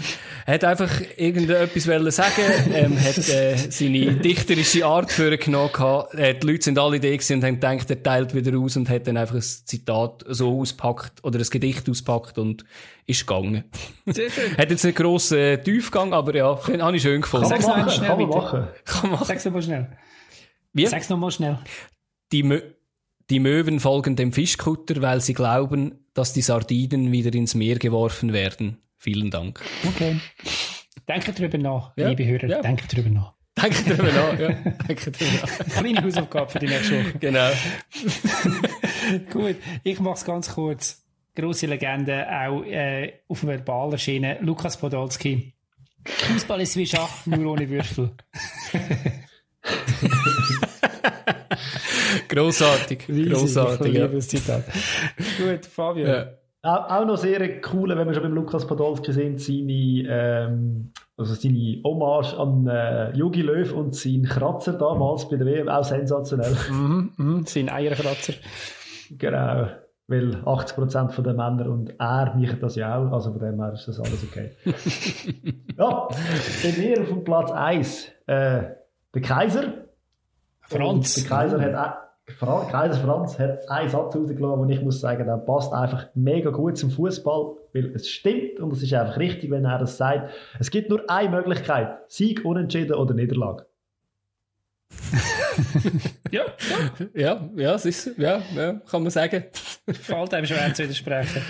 [0.46, 2.42] er hat einfach irgendetwas wollen sagen,
[2.72, 5.72] ähm, hat äh, seine dichterische Art für genommen
[6.12, 9.08] Äh, die Leute sind alle da und haben gedacht, er teilt wieder aus und hat
[9.08, 12.64] dann einfach ein Zitat so auspackt oder ein Gedicht auspackt und
[13.04, 13.64] ist gegangen.
[14.06, 14.56] Sehr schön.
[14.56, 17.48] hat jetzt einen grossen äh, Tiefgang, aber ja, habe ich schön gefunden.
[17.48, 18.68] Sag's Kann noch man schnell, machen, kann man machen.
[18.84, 19.88] Kann man- Sag's nochmal schnell.
[20.72, 20.86] Wie?
[20.86, 21.58] Sag's nochmal schnell.
[22.30, 22.60] Die, Mö
[23.28, 28.32] die Möwen folgen dem Fischkutter, weil sie glauben, dass die Sardinen wieder ins Meer geworfen
[28.32, 28.78] werden.
[28.98, 29.60] Vielen Dank.
[29.86, 30.16] Okay.
[31.08, 32.48] Denke drüber nach, Ja, liebe Hörer.
[32.48, 32.60] ja.
[32.62, 33.32] Denke drüber nach.
[33.54, 34.38] Danke drüber nach.
[34.38, 34.48] Ja,
[34.88, 35.58] danke drüber nach.
[35.78, 37.18] Kleine Hausaufgabe für die nächste Woche.
[37.20, 37.50] Genau.
[39.32, 41.02] Gut, ich mach's ganz kurz.
[41.34, 44.38] Grosse Legende, auch äh, auf dem Verbal erschienen.
[44.40, 45.52] Lukas Podolski.
[46.04, 48.12] Fußball ist wie Schach, nur ohne Würfel.
[52.36, 53.06] Grossartig.
[53.30, 53.94] Grossartig.
[53.94, 54.06] Ja.
[54.08, 56.06] Gut, Fabio.
[56.06, 56.26] Ja.
[56.62, 57.40] Auch, auch noch sehr
[57.72, 63.12] cool, wenn wir schon beim Lukas Podolski sind, seine, ähm, also seine Hommage an äh,
[63.16, 66.56] Jogi Löw und sein Kratzer damals bei der WM, auch sensationell.
[66.70, 68.34] Mhm, mhm, sein Eierkratzer.
[69.12, 69.68] genau.
[70.08, 73.88] Weil 80% der Männer und er machen das ja auch, also von dem her ist
[73.88, 74.52] das alles okay.
[75.76, 76.08] ja,
[76.62, 78.62] bei mir auf dem Platz 1 äh,
[79.14, 79.64] der Kaiser.
[80.60, 81.16] Franz.
[81.16, 85.36] Und der Kaiser hat Kaiser Franz hat einen Satz rausgelassen, und ich muss sagen, der
[85.36, 89.64] passt einfach mega gut zum Fußball, weil es stimmt und es ist einfach richtig, wenn
[89.64, 90.30] er das sagt.
[90.58, 93.66] Es gibt nur eine Möglichkeit: Sieg, Unentschieden oder Niederlage.
[96.30, 96.42] Ja,
[97.14, 99.44] Ja, ja, es ist, ja, ja, kann man sagen.
[99.90, 101.40] fällt einem schwer zu widersprechen.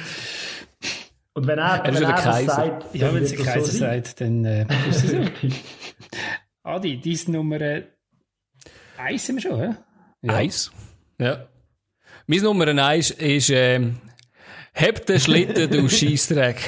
[1.35, 2.53] Und wenn er, Er wenn ja er das Kaiser.
[2.55, 5.12] sagt, Ja, dann wenn es der Kaiser so sagt, dann äh, ist es.
[5.14, 5.64] Richtig.
[6.62, 7.85] Adi, dies Nummer äh,
[8.99, 9.74] eins sind wir schon, hä?
[10.27, 10.35] Ja.
[10.35, 10.70] Eins.
[11.18, 11.47] Ja.
[12.27, 13.97] Mein Nummer eins ist, ähm,
[14.79, 16.59] Heb den Schlitten, du Scheissdreck.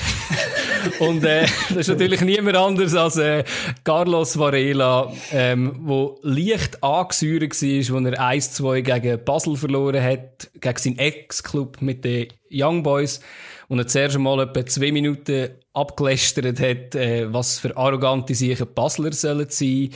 [0.98, 3.44] Und äh, das ist natürlich niemand anders als äh,
[3.84, 10.78] Carlos Varela, ähm, wo leicht angesäuert war, als er 1-2 gegen Basel verloren hat, gegen
[10.78, 13.20] seinen Ex-Club mit den Young Boys.
[13.68, 19.12] Und er zuerst einmal etwa zwei Minuten abgelästert hat, äh, was für arrogante Sicher Basler
[19.12, 19.90] sollen sein,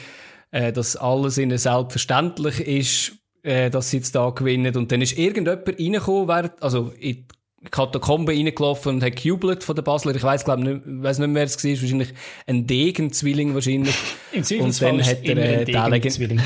[0.51, 4.77] äh, dass alles ihnen selbstverständlich ist, äh, dass sie jetzt da gewinnen.
[4.77, 7.27] Und dann ist irgendjemand reingekommen, während, also in
[7.65, 10.15] die Katakombe reingelaufen und hat gejubelt von den Basler.
[10.15, 11.71] Ich weiss, glaub nicht, weiss nicht mehr, wer es war.
[11.71, 12.15] Wahrscheinlich
[12.47, 13.95] ein Degenzwilling wahrscheinlich.
[14.33, 16.41] Im Zweifelsfall Und dann hat er, äh, ein Degenzwilling.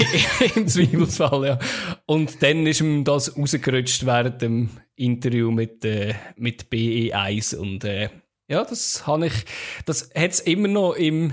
[0.56, 1.58] Im Zweifelsfall, ja.
[2.06, 7.56] Und dann ist ihm das rausgerutscht während dem Interview mit, äh, mit BE1.
[7.56, 8.10] Und äh,
[8.48, 9.44] ja, das habe ich,
[9.86, 11.32] das hat es immer noch im,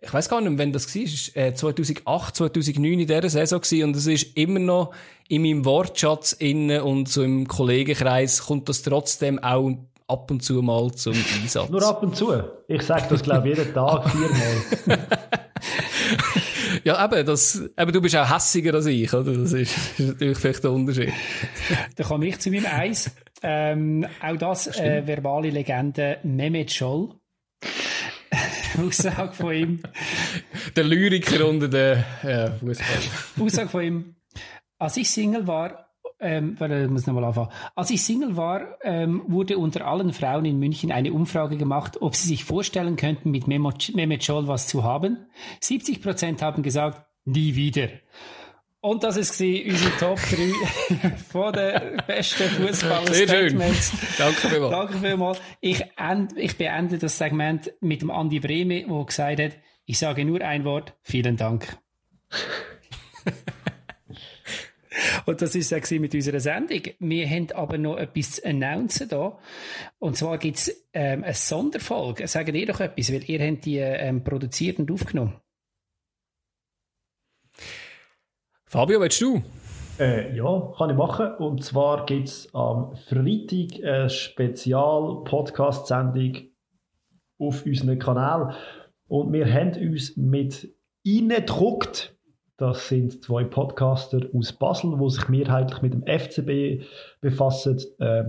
[0.00, 3.84] ich weiß gar nicht, wann das war, war äh, 2008, 2009 in dieser Saison gewesen,
[3.84, 4.94] und es ist immer noch
[5.28, 9.72] in meinem Wortschatz innen und so im Kollegenkreis kommt das trotzdem auch
[10.06, 11.68] ab und zu mal zum Einsatz.
[11.70, 12.32] Nur ab und zu.
[12.68, 14.98] Ich sage das, glaube ich, jeden Tag viermal.
[16.84, 19.32] Ja, eben, das, eben, du bist auch hässiger als ich, oder?
[19.32, 21.12] Das ist, ist natürlich vielleicht der Unterschied.
[21.96, 23.10] Dann komme ich zu meinem Eis.
[23.42, 27.10] Ähm, auch das äh, verbale Legende Mehmet Scholl.
[28.78, 29.80] Aussage von ihm.
[30.76, 33.44] Der Lyriker unter den ja, Fußball.
[33.44, 34.14] Aussage von ihm.
[34.78, 35.86] Als ich Single war,
[36.20, 37.50] ähm, ich muss nochmal anfangen.
[37.74, 42.14] Als ich Single war, ähm, wurde unter allen Frauen in München eine Umfrage gemacht, ob
[42.14, 45.26] sie sich vorstellen könnten, mit Memo- Mehmet Scholl was zu haben.
[45.60, 47.88] 70 Prozent haben gesagt, nie wieder.
[48.80, 52.66] Und das ist gewesen, unsere Top 3 von den besten Sehr schön.
[52.68, 53.92] Fußball-Statements.
[54.18, 54.70] Danke vielmals.
[54.70, 55.40] Danke vielmals.
[55.60, 59.52] Ich, end, ich beende das Segment mit dem Andi Breme, der gesagt hat,
[59.86, 61.78] ich sage nur ein Wort, vielen Dank.
[65.26, 66.82] Und das ist es mit unserer Sendung.
[66.98, 69.38] Wir haben aber noch etwas zu announcen da.
[69.98, 72.26] Und zwar gibt es ähm, eine Sonderfolge.
[72.28, 75.40] Sagt ihr doch etwas, weil ihr habt die ähm, produziert und aufgenommen.
[78.68, 79.44] Fabio, willst du?
[80.00, 81.36] Äh, ja, kann ich machen.
[81.36, 86.32] Und zwar gibt es am Freitag eine Spezial-Podcast-Sendung
[87.38, 88.56] auf unserem Kanal.
[89.06, 90.68] Und wir haben uns mit
[91.06, 92.16] reingedruckt.
[92.56, 96.82] Das sind zwei Podcaster aus Basel, die sich mehrheitlich mit dem FCB
[97.20, 98.24] befassen, äh,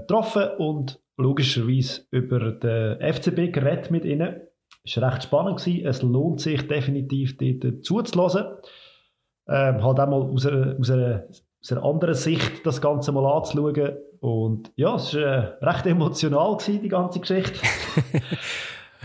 [0.60, 4.42] und logischerweise über den FCB geredet mit ihnen.
[4.86, 5.58] Es war recht spannend.
[5.58, 5.84] Gewesen.
[5.84, 8.46] Es lohnt sich definitiv, dort zuzulassen.
[9.50, 11.24] Ähm, halt auch mal aus einer, aus, einer,
[11.62, 13.98] aus einer anderen Sicht das Ganze mal anzuschauen.
[14.20, 17.60] Und ja, es war äh, recht emotional, gewesen, die ganze Geschichte.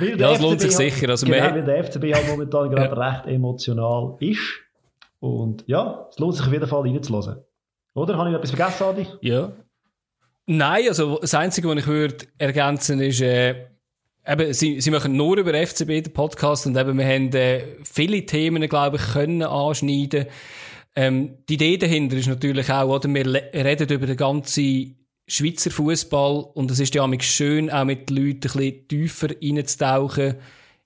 [0.16, 1.10] ja, es lohnt sich sicher.
[1.10, 4.40] Also genau, weil der FCB halt momentan gerade recht emotional ist.
[5.20, 7.36] Und ja, es lohnt sich auf jeden Fall reinzulassen.
[7.94, 8.16] Oder?
[8.16, 9.06] Habe ich etwas vergessen, Adi?
[9.20, 9.52] Ja.
[10.46, 13.66] Nein, also das Einzige, was ich würde ergänzen ist, äh,
[14.26, 18.24] eben, sie, sie machen nur über FCB den Podcast und eben, wir haben äh, viele
[18.26, 20.26] Themen, glaube ich, können anschneiden.
[20.94, 24.96] Ähm, die Idee dahinter ist natürlich auch, oder, wir reden über den ganzen
[25.26, 30.34] Schweizer Fußball und es ist ja auch schön, auch mit Leuten ein bisschen tiefer reinzutauchen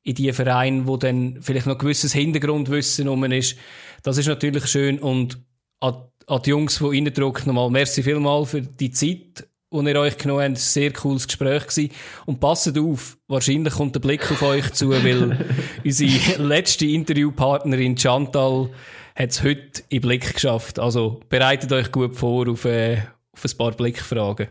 [0.02, 3.56] in die Vereine, wo dann vielleicht noch ein gewisses Hintergrundwissen rum ist.
[4.04, 5.38] Das ist natürlich schön und
[5.80, 5.96] an,
[6.28, 10.42] an die Jungs, die reindrücken, nochmal merci vielmal für die Zeit, die ihr euch genommen
[10.42, 10.58] habt.
[10.58, 11.90] Sehr cooles Gespräch gewesen.
[12.24, 15.44] Und passet auf, wahrscheinlich kommt der Blick auf euch zu, weil
[15.84, 18.70] unsere letzte Interviewpartnerin Chantal
[19.14, 20.78] hat es heute in Blick geschafft.
[20.78, 22.98] Also bereitet euch gut vor auf, äh,
[23.32, 24.48] auf ein paar Blickfragen.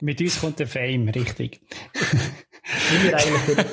[0.00, 1.60] Mit uns kommt der Fame, richtig.
[2.90, 3.66] Sind wir eigentlich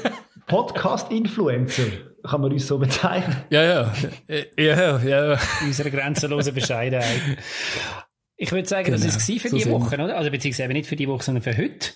[0.48, 1.84] Podcast-Influencer?
[2.24, 3.38] Kann man uns so bezeichnen?
[3.50, 3.94] Ja, ja.
[4.58, 5.00] Ja, ja.
[5.00, 5.40] ja.
[5.64, 7.22] Unsere grenzenlose Bescheidenheit.
[8.38, 8.98] Ich würde sagen, genau.
[8.98, 10.16] das ist es für so die Woche, oder?
[10.16, 11.90] Also beziehungsweise nicht für die Woche, sondern für heute.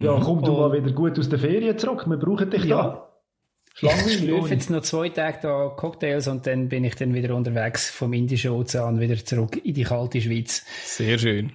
[0.00, 2.04] Ja, komm du mal wieder gut aus der Ferien zurück.
[2.06, 2.82] Wir brauchen dich ja.
[2.82, 3.10] da.
[3.80, 7.90] Ich schlürfe jetzt noch zwei Tage da Cocktails und dann bin ich dann wieder unterwegs
[7.90, 10.64] vom Indischen Ozean wieder zurück in die kalte Schweiz.
[10.84, 11.52] Sehr schön.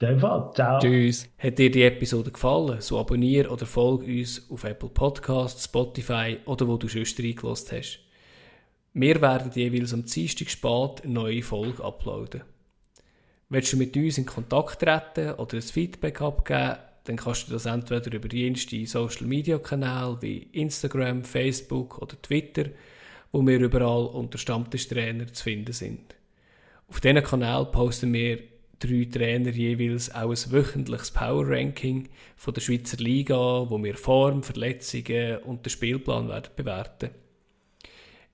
[0.00, 0.50] In dem Fall.
[0.54, 0.78] Ciao.
[0.80, 1.28] Tschüss.
[1.38, 2.80] Hat dir die Episode gefallen?
[2.80, 8.05] So abonniere oder folge uns auf Apple Podcasts, Spotify oder wo du sonst reingelassen hast.
[8.98, 12.40] Wir werden jeweils am Dienstag spät eine neue Folge uploaden.
[13.50, 17.66] Willst du mit uns in Kontakt treten oder ein Feedback abgeben, dann kannst du das
[17.66, 22.70] entweder über jenste Social Media Kanäle wie Instagram, Facebook oder Twitter,
[23.32, 26.14] wo wir überall unter Stammtischtrainer zu finden sind.
[26.88, 28.38] Auf diesen Kanal posten wir
[28.78, 34.42] drei Trainer jeweils auch ein wöchentliches Power Ranking von der Schweizer Liga, wo wir Form,
[34.42, 37.10] Verletzungen und den Spielplan werden bewerten.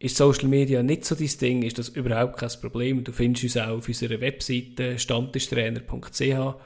[0.03, 3.05] Ist Social Media nicht so dein Ding, ist das überhaupt kein Problem.
[3.05, 6.57] Du findest uns auch auf unserer Webseite stammtischtrainer.ch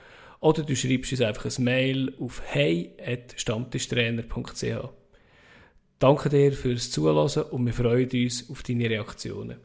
[0.41, 4.89] oder du schreibst uns einfach ein Mail auf hey.stammtischtrainer.ch.
[5.99, 9.59] Danke dir fürs Zuhören und wir freuen uns auf deine Reaktionen.